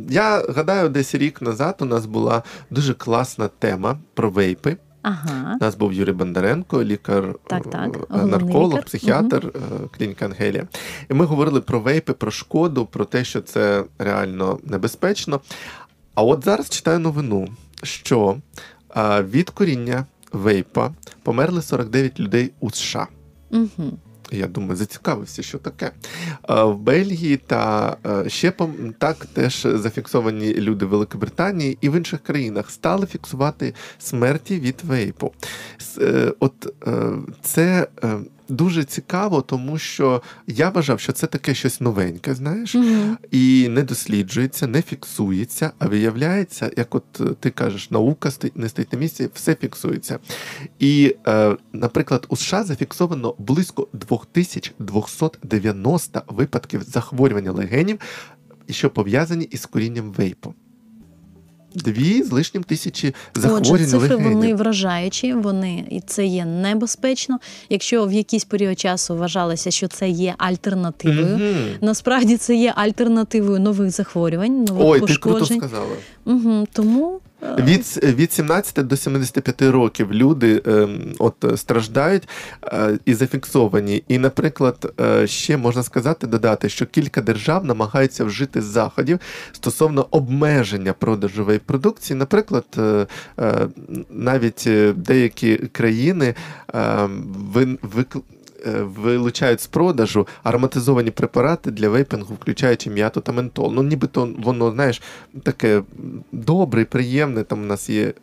Я 0.10 0.46
гадаю, 0.50 0.90
десь 0.90 1.16
рік 1.16 1.42
назад 1.42 1.76
у 1.80 1.86
нас 1.86 2.06
була 2.06 2.44
дуже 2.70 2.94
класна 2.94 3.48
тема 3.48 3.98
про 4.14 4.30
вейпи. 4.30 4.78
Ага. 5.02 5.58
У 5.62 5.64
нас 5.64 5.76
був 5.76 5.94
Юрій 5.94 6.12
Бондаренко, 6.12 6.84
лікар, 6.84 7.36
Так, 7.48 7.70
так, 7.70 7.98
е, 8.14 8.26
нарколог, 8.26 8.72
лікар. 8.72 8.86
психіатр, 8.86 9.52
е, 9.56 9.60
клініка 9.98 10.26
Ангелія. 10.26 10.68
І 11.10 11.14
ми 11.14 11.26
говорили 11.26 11.62
про 11.62 11.80
вейпи, 11.80 12.14
про 12.14 12.32
шкоду, 12.32 12.86
про 12.86 13.06
те, 13.06 13.24
що 13.24 13.42
це 13.42 13.84
реально 14.00 14.60
небезпечно. 14.64 15.42
А 16.16 16.24
от 16.24 16.44
зараз 16.44 16.70
читаю 16.70 17.00
новину, 17.00 17.48
що 17.84 18.38
е, 18.96 19.24
від 19.24 19.50
коріння 19.50 20.06
вейпа 20.32 20.92
померли 21.24 21.62
49 21.62 22.20
людей 22.20 22.52
у 22.60 22.72
США. 22.72 23.08
Угу. 23.52 23.98
Я 24.38 24.48
думаю, 24.48 24.76
зацікавився, 24.76 25.44
що 25.44 25.58
таке. 25.58 25.92
Е, 26.50 26.64
В 26.64 26.78
Бельгії 26.78 27.38
та 27.38 27.98
щепом 28.28 28.94
так 29.00 29.26
теж 29.26 29.68
зафіксовані 29.74 30.54
люди 30.54 30.86
Великобританії 30.86 31.78
і 31.82 31.90
в 31.90 31.98
інших 31.98 32.20
країнах 32.24 32.70
стали 32.70 33.06
фіксувати 33.06 33.74
смерті 34.00 34.60
від 34.60 34.76
вейпу. 34.84 35.32
Е, 35.98 36.34
От 36.40 36.54
е, 36.66 36.70
це 37.42 37.88
е, 38.04 38.20
дуже 38.50 38.84
цікаво, 38.84 39.42
тому 39.42 39.78
що 39.78 40.22
я 40.48 40.70
вважав, 40.70 41.00
що 41.00 41.12
це 41.12 41.28
таке 41.28 41.54
щось 41.54 41.82
новеньке, 41.82 42.36
знаєш, 42.36 42.76
Угу. 42.76 43.18
і 43.32 43.68
не 43.70 43.84
досліджується, 43.84 44.68
не 44.68 44.82
фіксується, 44.82 45.72
а 45.80 45.88
виявляється, 45.88 46.72
як 46.78 46.96
от 46.96 47.04
е, 47.20 47.24
ти 47.40 47.50
кажеш, 47.50 47.92
наука 47.92 48.30
не 48.56 48.70
стоїть 48.70 48.94
на 48.94 49.00
місці, 49.00 49.30
все 49.34 49.56
фіксується. 49.56 50.20
І, 50.80 51.16
е, 51.28 51.58
наприклад, 51.74 52.26
у 52.30 52.36
США 52.36 52.64
зафіксовано 52.64 53.36
близько 53.38 53.88
2290 53.94 56.22
випадків 56.28 56.84
захворювання 56.84 57.52
легенів, 57.52 58.00
що 58.70 58.90
пов'язані 58.90 59.46
із 59.46 59.66
курінням 59.66 60.12
вейпу. 60.12 60.54
Дві 61.76 62.24
з 62.24 62.32
лишнім 62.32 62.64
тисячі 62.64 63.16
Отже, 63.52 63.86
цифри 63.86 64.16
вони 64.16 64.56
вражаючі, 64.56 65.34
вони 65.34 65.86
і 65.90 66.02
це 66.02 66.26
є 66.26 66.46
небезпечно. 66.46 67.40
Якщо 67.70 68.06
в 68.06 68.14
якийсь 68.14 68.46
період 68.46 68.80
часу 68.80 69.16
вважалося, 69.16 69.72
що 69.72 69.88
це 69.88 70.10
є 70.10 70.36
альтернативою. 70.38 71.38
Мгм. 71.38 71.54
Насправді 71.82 72.38
це 72.38 72.56
є 72.56 72.74
альтернативою 72.76 73.60
нових 73.60 73.92
захворювань, 73.92 74.64
нових 74.64 74.88
Ой, 74.88 75.00
ти 75.00 75.06
круто 75.06 75.40
пошкоджень. 75.40 75.58
сказала. 75.58 75.96
Угу. 76.26 76.68
Тому 76.74 77.20
Від, 77.58 78.00
від 78.04 78.32
17 78.32 78.88
до 78.88 78.98
75 78.98 79.62
років 79.62 80.14
люди 80.14 80.62
ем, 80.66 81.14
от 81.20 81.44
е, 81.44 81.58
страждають 81.58 82.30
е, 82.64 83.00
і 83.06 83.14
зафіксовані. 83.14 84.04
І, 84.08 84.18
наприклад, 84.18 84.94
е, 85.02 85.28
ще 85.28 85.58
можна 85.58 85.84
сказати, 85.84 86.28
додати, 86.28 86.70
що 86.70 86.86
кілька 86.86 87.22
держав 87.22 87.66
намагаються 87.66 88.26
вжити 88.26 88.62
заходів 88.62 89.20
стосовно 89.52 90.08
обмеження 90.12 90.94
продажу 90.94 91.46
вейп-продукції. 91.46 92.18
Наприклад, 92.18 92.66
навіть 94.10 94.70
деякі 94.96 95.58
країни 95.58 96.36
е, 96.76 97.10
ви, 97.54 97.78
Вилучають 98.82 99.62
з 99.62 99.68
продажу 99.68 100.28
ароматизовані 100.44 101.12
препарати 101.12 101.72
для 101.72 101.90
вейпінгу, 101.90 102.36
включаючи 102.36 102.90
м'яту 102.90 103.22
та 103.22 103.32
ментол. 103.32 103.74
Ну, 103.76 103.84
нібито 103.84 104.30
воно, 104.40 104.72
знаєш, 104.72 105.02
таке 105.44 105.82
добре, 106.32 106.86
приємне. 106.86 107.44
Там 107.44 107.62
у 107.62 107.66
нас 107.66 107.90
є 107.90 108.14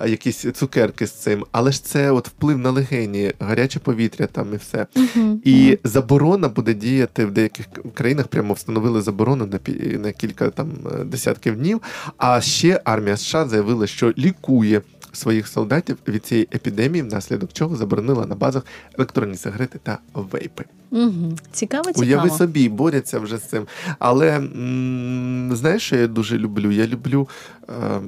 е, 0.00 0.10
якісь 0.10 0.46
цукерки 0.52 1.06
з 1.06 1.10
цим, 1.12 1.44
але 1.52 1.72
ж 1.72 1.84
це 1.84 2.10
от 2.10 2.28
вплив 2.28 2.58
на 2.58 2.70
легені, 2.70 3.32
гаряче 3.40 3.78
повітря 3.78 4.26
там 4.26 4.54
і 4.54 4.56
все. 4.56 4.86
мгм. 4.96 5.40
І 5.44 5.78
заборона 5.84 6.48
буде 6.48 6.74
діяти 6.74 7.24
в 7.26 7.30
деяких 7.30 7.66
країнах. 7.94 8.26
Прямо 8.28 8.54
встановили 8.54 9.02
заборону 9.02 9.46
на 9.46 9.58
пі- 9.58 9.98
на 9.98 10.12
кілька 10.12 10.50
там 10.50 10.68
е, 11.00 11.04
десятків 11.04 11.56
днів. 11.56 11.80
А 12.16 12.40
ще 12.40 12.80
армія 12.84 13.16
США 13.16 13.48
заявила, 13.48 13.86
що 13.86 14.12
лікує. 14.18 14.82
Своїх 15.12 15.48
солдатів 15.48 15.98
від 16.08 16.26
цієї 16.26 16.48
епідемії, 16.54 17.02
внаслідок 17.02 17.52
чого 17.52 17.76
заборонила 17.76 18.26
на 18.26 18.34
базах 18.34 18.62
електронні 18.98 19.36
сигарети 19.36 19.78
та 19.82 19.98
вейпи. 20.14 20.64
Угу. 20.90 21.36
Цікаво, 21.52 21.84
цікаво. 21.84 22.06
Уяви 22.06 22.30
собі, 22.30 22.68
борються 22.68 23.18
вже 23.18 23.38
з 23.38 23.48
цим. 23.48 23.66
Але 23.98 24.36
м, 24.36 25.50
знаєш, 25.56 25.82
що 25.82 25.96
я 25.96 26.06
дуже 26.06 26.38
люблю? 26.38 26.70
Я 26.70 26.86
люблю 26.86 27.28
е, 27.68 28.00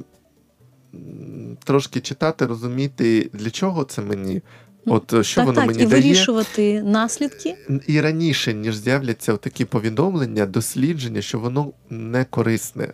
трошки 1.64 2.00
читати, 2.00 2.46
розуміти, 2.46 3.30
для 3.32 3.50
чого 3.50 3.84
це 3.84 4.02
мені. 4.02 4.42
От 4.86 5.24
що 5.24 5.40
так, 5.40 5.46
воно 5.46 5.60
так, 5.60 5.66
мені 5.66 5.82
і 5.82 5.86
дає. 5.86 6.02
вирішувати 6.02 6.82
наслідки. 6.82 7.56
І 7.86 8.00
раніше, 8.00 8.54
ніж 8.54 8.76
з'являться 8.76 9.36
такі 9.36 9.64
повідомлення, 9.64 10.46
дослідження, 10.46 11.22
що 11.22 11.38
воно 11.38 11.72
не 11.90 12.24
корисне. 12.24 12.88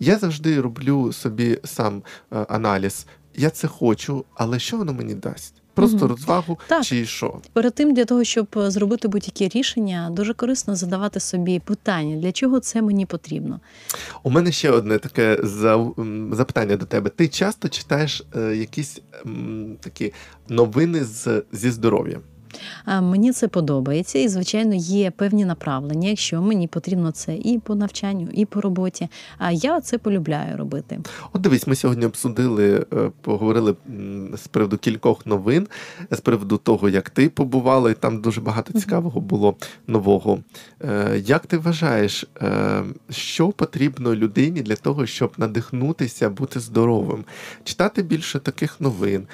Я 0.00 0.18
завжди 0.18 0.60
роблю 0.60 1.12
собі 1.12 1.58
сам 1.64 2.02
е, 2.32 2.46
аналіз. 2.48 3.06
Я 3.36 3.50
це 3.50 3.68
хочу, 3.68 4.24
але 4.34 4.58
що 4.58 4.76
воно 4.76 4.92
мені 4.92 5.14
дасть? 5.14 5.54
Просто 5.74 5.96
Мгм. 5.96 6.06
розвагу 6.08 6.58
Так. 6.68 6.84
чи 6.84 7.06
що? 7.06 7.40
Перед 7.52 7.74
тим 7.74 7.94
для 7.94 8.04
того, 8.04 8.24
щоб 8.24 8.46
е, 8.56 8.70
зробити 8.70 9.08
будь-які 9.08 9.48
рішення, 9.58 10.10
дуже 10.12 10.34
корисно 10.34 10.76
задавати 10.76 11.20
собі 11.20 11.58
питання, 11.60 12.16
для 12.16 12.32
чого 12.32 12.60
це 12.60 12.82
мені 12.82 13.06
потрібно. 13.06 13.60
У 14.22 14.30
мене 14.30 14.52
ще 14.52 14.70
одне 14.70 14.98
таке 14.98 15.38
запитання 16.32 16.76
до 16.76 16.86
тебе. 16.86 17.10
Ти 17.10 17.28
часто 17.28 17.68
читаєш 17.68 18.22
е, 18.36 18.56
якісь 18.56 19.00
такі 19.80 20.12
новини 20.48 21.04
з, 21.04 21.42
зі 21.52 21.70
здоров'ям? 21.70 22.20
А 22.84 23.00
Мені 23.00 23.32
це 23.32 23.48
подобається, 23.48 24.18
і 24.18 24.28
звичайно 24.28 24.74
є 24.74 25.10
певні 25.10 25.44
направлення, 25.44 26.08
якщо 26.08 26.42
мені 26.42 26.68
потрібно 26.68 27.10
це 27.10 27.36
і 27.36 27.58
по 27.58 27.74
навчанню, 27.74 28.28
і 28.32 28.46
по 28.46 28.60
роботі. 28.60 29.08
А 29.38 29.52
я 29.52 29.80
це 29.80 29.98
полюбляю 29.98 30.56
робити. 30.56 31.00
От 31.32 31.40
дивись, 31.40 31.66
ми 31.66 31.74
сьогодні 31.74 32.06
обсудили, 32.06 32.86
е, 32.92 33.10
поговорили 33.20 33.74
з 34.36 34.48
приводу 34.48 34.78
кількох 34.78 35.26
новин, 35.26 35.68
з 36.10 36.20
приводу 36.20 36.56
того, 36.56 36.88
як 36.88 37.10
ти 37.10 37.28
побувала, 37.28 37.90
і 37.90 37.94
там 37.94 38.20
дуже 38.20 38.40
багато 38.40 38.80
цікавого 38.80 39.20
було 39.20 39.56
нового. 39.86 40.38
Е, 40.80 41.22
Як 41.24 41.46
ти 41.46 41.58
вважаєш, 41.58 42.26
е, 42.42 42.82
що 43.10 43.48
потрібно 43.48 44.14
людині 44.14 44.62
для 44.62 44.76
того, 44.76 45.06
щоб 45.06 45.32
надихнутися, 45.36 46.30
бути 46.30 46.60
здоровим? 46.60 47.24
Читати 47.64 48.02
більше 48.02 48.38
таких 48.38 48.80
новин, 48.80 49.26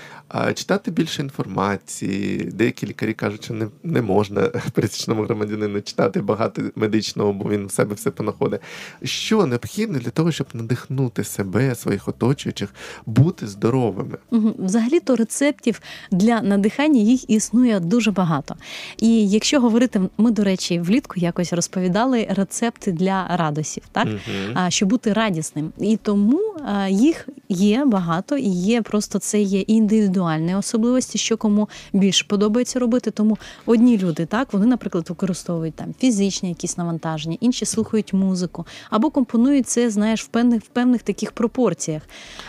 читати 0.55 0.91
більше 0.91 1.23
інформації. 1.23 2.39
Деякі 2.39 2.87
лікарі 2.87 3.08
кажуть, 3.13 3.45
що 3.45 3.55
не, 3.55 3.69
не 3.83 4.03
можна 4.03 4.41
пересічному 4.73 5.23
громадянину 5.23 5.81
читати 5.81 6.21
багато 6.21 6.63
медичного, 6.77 7.33
бо 7.33 7.51
він 7.51 7.67
в 7.67 7.71
себе 7.71 7.95
все 7.95 8.11
понаходить. 8.11 8.61
Що 9.03 9.47
необхідно 9.47 9.99
для 9.99 10.11
того, 10.11 10.33
щоб 10.33 10.47
надихнути 10.55 11.25
себе, 11.25 11.75
своїх 11.75 12.09
оточуючих, 12.09 12.69
бути 13.07 13.47
здоровими? 13.47 14.19
Мгм. 14.31 14.55
Взагалі-то 14.59 15.17
рецептів 15.17 15.81
для 16.11 16.43
надихання 16.43 17.01
їх 17.01 17.31
існує 17.31 17.81
дуже 17.81 18.11
багато. 18.11 18.55
І 18.99 19.29
якщо 19.29 19.61
говорити, 19.61 20.01
ми, 20.19 20.31
до 20.31 20.45
речі, 20.45 20.81
влітку 20.81 21.21
якось 21.21 21.53
розповідали 21.53 22.27
рецепти 22.31 22.93
для 22.93 23.37
радосів, 23.37 23.83
так? 23.93 24.09
А, 24.55 24.71
щоб 24.71 24.89
бути 24.89 25.13
радісним. 25.13 25.73
І 25.79 25.97
тому 25.97 26.41
їх 26.89 27.29
є 27.49 27.85
багато, 27.85 28.37
і 28.37 28.49
є 28.49 28.83
просто 28.83 29.19
це 29.19 29.41
є 29.41 29.61
індивідуальні 29.61 30.55
особливості, 30.55 31.19
що 31.19 31.37
кому 31.37 31.69
більше 31.93 32.25
подобається 32.29 32.79
робити. 32.79 32.98
Тому 33.01 33.39
одні 33.67 33.99
люди, 33.99 34.27
так, 34.27 34.53
вони, 34.53 34.67
наприклад, 34.67 35.07
використовують 35.09 35.75
там 35.75 35.95
фізичні 35.99 36.49
якісь 36.49 36.79
навантаження, 36.79 37.37
інші 37.41 37.65
слухають 37.65 38.13
музику 38.13 38.67
або 38.91 39.11
компонують 39.11 39.69
це, 39.69 39.91
знаєш, 39.91 40.25
в 40.25 40.27
певних 40.27 40.63
в 40.63 40.69
певних 40.69 41.03
таких 41.03 41.33
пропорціях. 41.33 42.03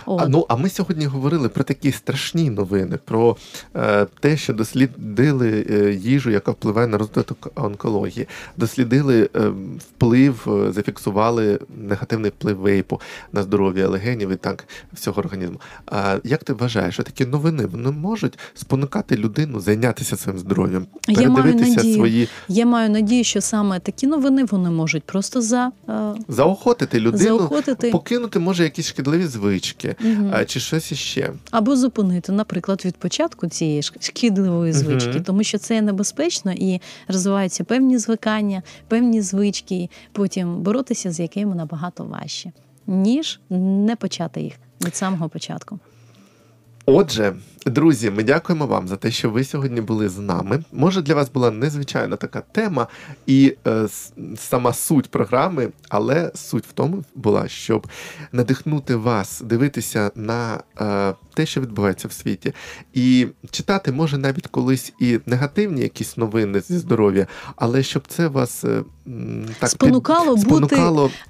От. 0.06 0.22
А, 0.22 0.28
ну, 0.28 0.46
а 0.50 0.56
ми 0.56 0.70
сьогодні 0.70 1.06
говорили 1.06 1.50
про 1.50 1.64
такі 1.64 1.92
страшні 1.92 2.50
новини, 2.50 3.00
про 3.06 3.38
е, 3.76 4.08
те, 4.20 4.38
що 4.38 4.54
дослідили 4.54 5.66
е, 5.70 5.94
їжу, 5.94 6.30
яка 6.30 6.52
впливає 6.52 6.88
на 6.88 6.98
розвиток 6.98 7.52
онкології, 7.56 8.28
дослідили 8.58 9.30
е, 9.36 9.52
вплив, 9.78 10.48
е, 10.48 10.72
зафіксували 10.72 11.60
негативний 11.78 12.32
вплив 12.32 12.58
вейпу 12.58 13.02
на 13.32 13.44
здоров'я 13.44 13.88
легенів 13.88 14.30
і 14.30 14.36
так 14.36 14.68
всього 14.94 15.20
організму. 15.20 15.62
А 15.86 16.18
як 16.24 16.44
ти 16.44 16.54
вважаєш, 16.54 16.94
що 16.94 17.04
такі 17.04 17.26
новини 17.26 17.66
вони 17.66 17.92
можуть 17.92 18.40
спонукати 18.54 19.16
людину 19.16 19.60
зайнятися 19.60 20.18
своїм 20.18 20.39
здоров'ям, 20.40 20.88
Я 21.08 21.30
маю 21.30 21.56
надію. 21.56 21.96
свої 21.96 22.28
Я 22.48 22.66
маю 22.66 22.90
надію, 22.90 23.24
що 23.24 23.42
саме 23.42 23.80
такі 23.80 24.08
новини 24.08 24.44
вони 24.52 24.70
можуть 24.70 25.04
просто 25.04 25.42
за, 25.42 25.72
е, 25.90 25.94
заохотити 26.28 27.00
людину, 27.00 27.38
заохотити 27.38 27.90
покинути 27.92 28.40
може 28.40 28.64
якісь 28.64 28.88
шкідливі 28.88 29.26
звички. 29.26 29.96
А, 30.32 30.46
Чи 30.46 30.60
щось 30.60 30.92
іще. 30.92 31.34
або 31.52 31.76
зупинити, 31.76 32.32
наприклад, 32.32 32.82
від 32.86 32.96
початку 32.96 33.48
цієї 33.48 33.82
шкідливої 33.84 34.74
звички, 34.74 35.20
тому 35.22 35.44
що 35.44 35.58
це 35.58 35.82
небезпечно 35.82 36.52
і 36.52 36.82
розвиваються 37.08 37.64
певні 37.64 37.98
звикання, 37.98 38.62
певні 38.88 39.22
звички, 39.22 39.76
і 39.76 39.90
потім 40.12 40.56
боротися 40.62 41.12
з 41.12 41.20
якими 41.20 41.56
набагато 41.56 42.04
важче, 42.04 42.52
ніж 42.88 43.40
не 43.50 43.96
почати 43.96 44.42
їх 44.42 44.54
від 44.86 44.96
самого 44.96 45.30
початку. 45.30 45.80
Отже, 46.86 47.34
друзі, 47.66 48.10
ми 48.10 48.24
дякуємо 48.24 48.66
вам 48.66 48.88
за 48.88 48.96
те, 48.96 49.12
що 49.12 49.30
ви 49.30 49.44
сьогодні 49.44 49.82
були 49.82 50.10
з 50.10 50.18
нами. 50.18 50.64
Може, 50.74 51.02
для 51.02 51.16
вас 51.16 51.32
була 51.32 51.52
незвичайна 51.52 52.16
така 52.16 52.42
тема 52.52 52.88
і 53.26 53.56
е, 53.68 53.88
сама 54.38 54.74
суть 54.74 55.12
програми, 55.12 55.70
але 55.90 56.32
суть 56.36 56.66
в 56.66 56.72
тому 56.72 57.04
була, 57.16 57.48
щоб 57.48 57.88
надихнути 58.32 58.96
вас 58.96 59.42
дивитися 59.42 60.12
на 60.16 60.64
е, 60.82 61.14
те, 61.34 61.46
що 61.46 61.62
відбувається 61.62 62.08
в 62.08 62.12
світі, 62.12 62.54
і 62.94 63.28
читати 63.52 63.92
може 63.92 64.18
навіть 64.18 64.48
колись 64.48 64.94
і 65.00 65.20
негативні 65.26 65.82
якісь 65.82 66.18
новини 66.18 66.62
зі 66.62 66.78
здоров'я, 66.78 67.28
але 67.56 67.84
щоб 67.84 68.04
це 68.08 68.28
вас 68.28 68.64
е, 68.66 68.84
так 69.60 69.60
під- 69.60 69.70
Спонукало 69.70 70.36
бути 70.36 70.78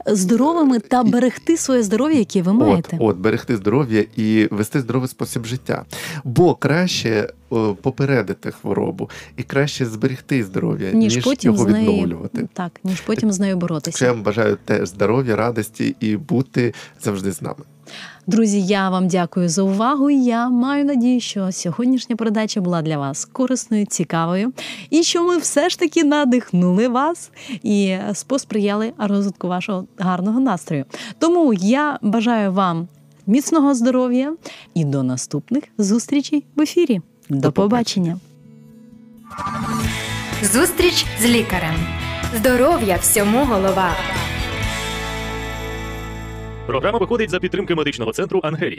Здоровими 0.07 0.79
та 0.79 1.03
берегти 1.03 1.57
своє 1.57 1.83
здоров'я, 1.83 2.19
яке 2.19 2.41
ви 2.41 2.51
От, 2.51 2.57
маєте. 2.57 2.97
от, 2.99 3.17
берегти 3.17 3.57
здоров'я 3.57 4.05
і 4.15 4.47
вести 4.51 4.81
здоровий 4.81 5.09
спосіб 5.09 5.45
життя. 5.45 5.85
Бо 6.23 6.55
краще 6.55 7.29
попередити 7.81 8.51
хворобу 8.51 9.09
і 9.37 9.43
краще 9.43 9.85
зберегти 9.85 10.43
здоров'я, 10.43 10.91
ніж, 10.91 11.15
ніж, 11.15 11.23
потім 11.23 11.53
його 11.53 11.63
з 11.63 11.67
нею 11.67 11.91
відновлювати. 11.91 12.47
так, 12.53 12.71
ніж 12.83 13.01
потім 13.01 13.31
з 13.31 13.39
нею 13.39 13.51
Що 13.51 13.55
я 13.55 13.59
боротися. 13.59 14.11
вам 14.11 14.23
бажаю 14.23 14.57
теж 14.65 14.89
здоров'я, 14.89 15.35
радості 15.35 15.95
і 15.99 16.17
бути 16.17 16.73
завжди 17.01 17.31
з 17.31 17.41
нами. 17.41 17.63
Друзі, 18.27 18.61
я 18.61 18.89
вам 18.89 19.07
дякую 19.07 19.49
за 19.49 19.61
увагу. 19.61 20.09
Я 20.09 20.49
маю 20.49 20.85
надію, 20.85 21.19
що 21.19 21.51
сьогоднішня 21.51 22.15
передача 22.15 22.61
була 22.61 22.81
для 22.81 22.97
вас 22.97 23.25
корисною, 23.25 23.85
цікавою, 23.85 24.53
і 24.89 25.03
що 25.03 25.23
ми 25.23 25.37
все 25.37 25.69
ж 25.69 25.79
таки 25.79 26.03
надихнули 26.03 26.87
вас 26.87 27.31
і 27.63 27.97
посприяли 28.27 28.93
розвитку 28.97 29.47
вашого 29.47 29.85
гарного 29.97 30.39
настрою. 30.39 30.85
Тому 31.19 31.53
я 31.53 31.99
бажаю 32.01 32.53
вам 32.53 32.87
міцного 33.29 33.73
здоров'я 33.73 34.35
і 34.73 34.85
до 34.85 35.03
наступних 35.03 35.63
зустрічей 35.77 36.45
в 36.55 36.61
ефірі. 36.61 37.01
До, 37.29 37.39
До 37.39 37.51
побачення. 37.51 38.19
Зустріч 40.43 41.05
з 41.21 41.25
лікарем. 41.25 41.75
Здоров'я 42.35 42.95
всьому 42.95 43.45
голова. 43.45 43.91
Програма 46.67 46.99
виходить 46.99 47.29
за 47.29 47.39
підтримки 47.39 47.75
медичного 47.75 48.11
центру 48.11 48.39
Ангелія. 48.43 48.77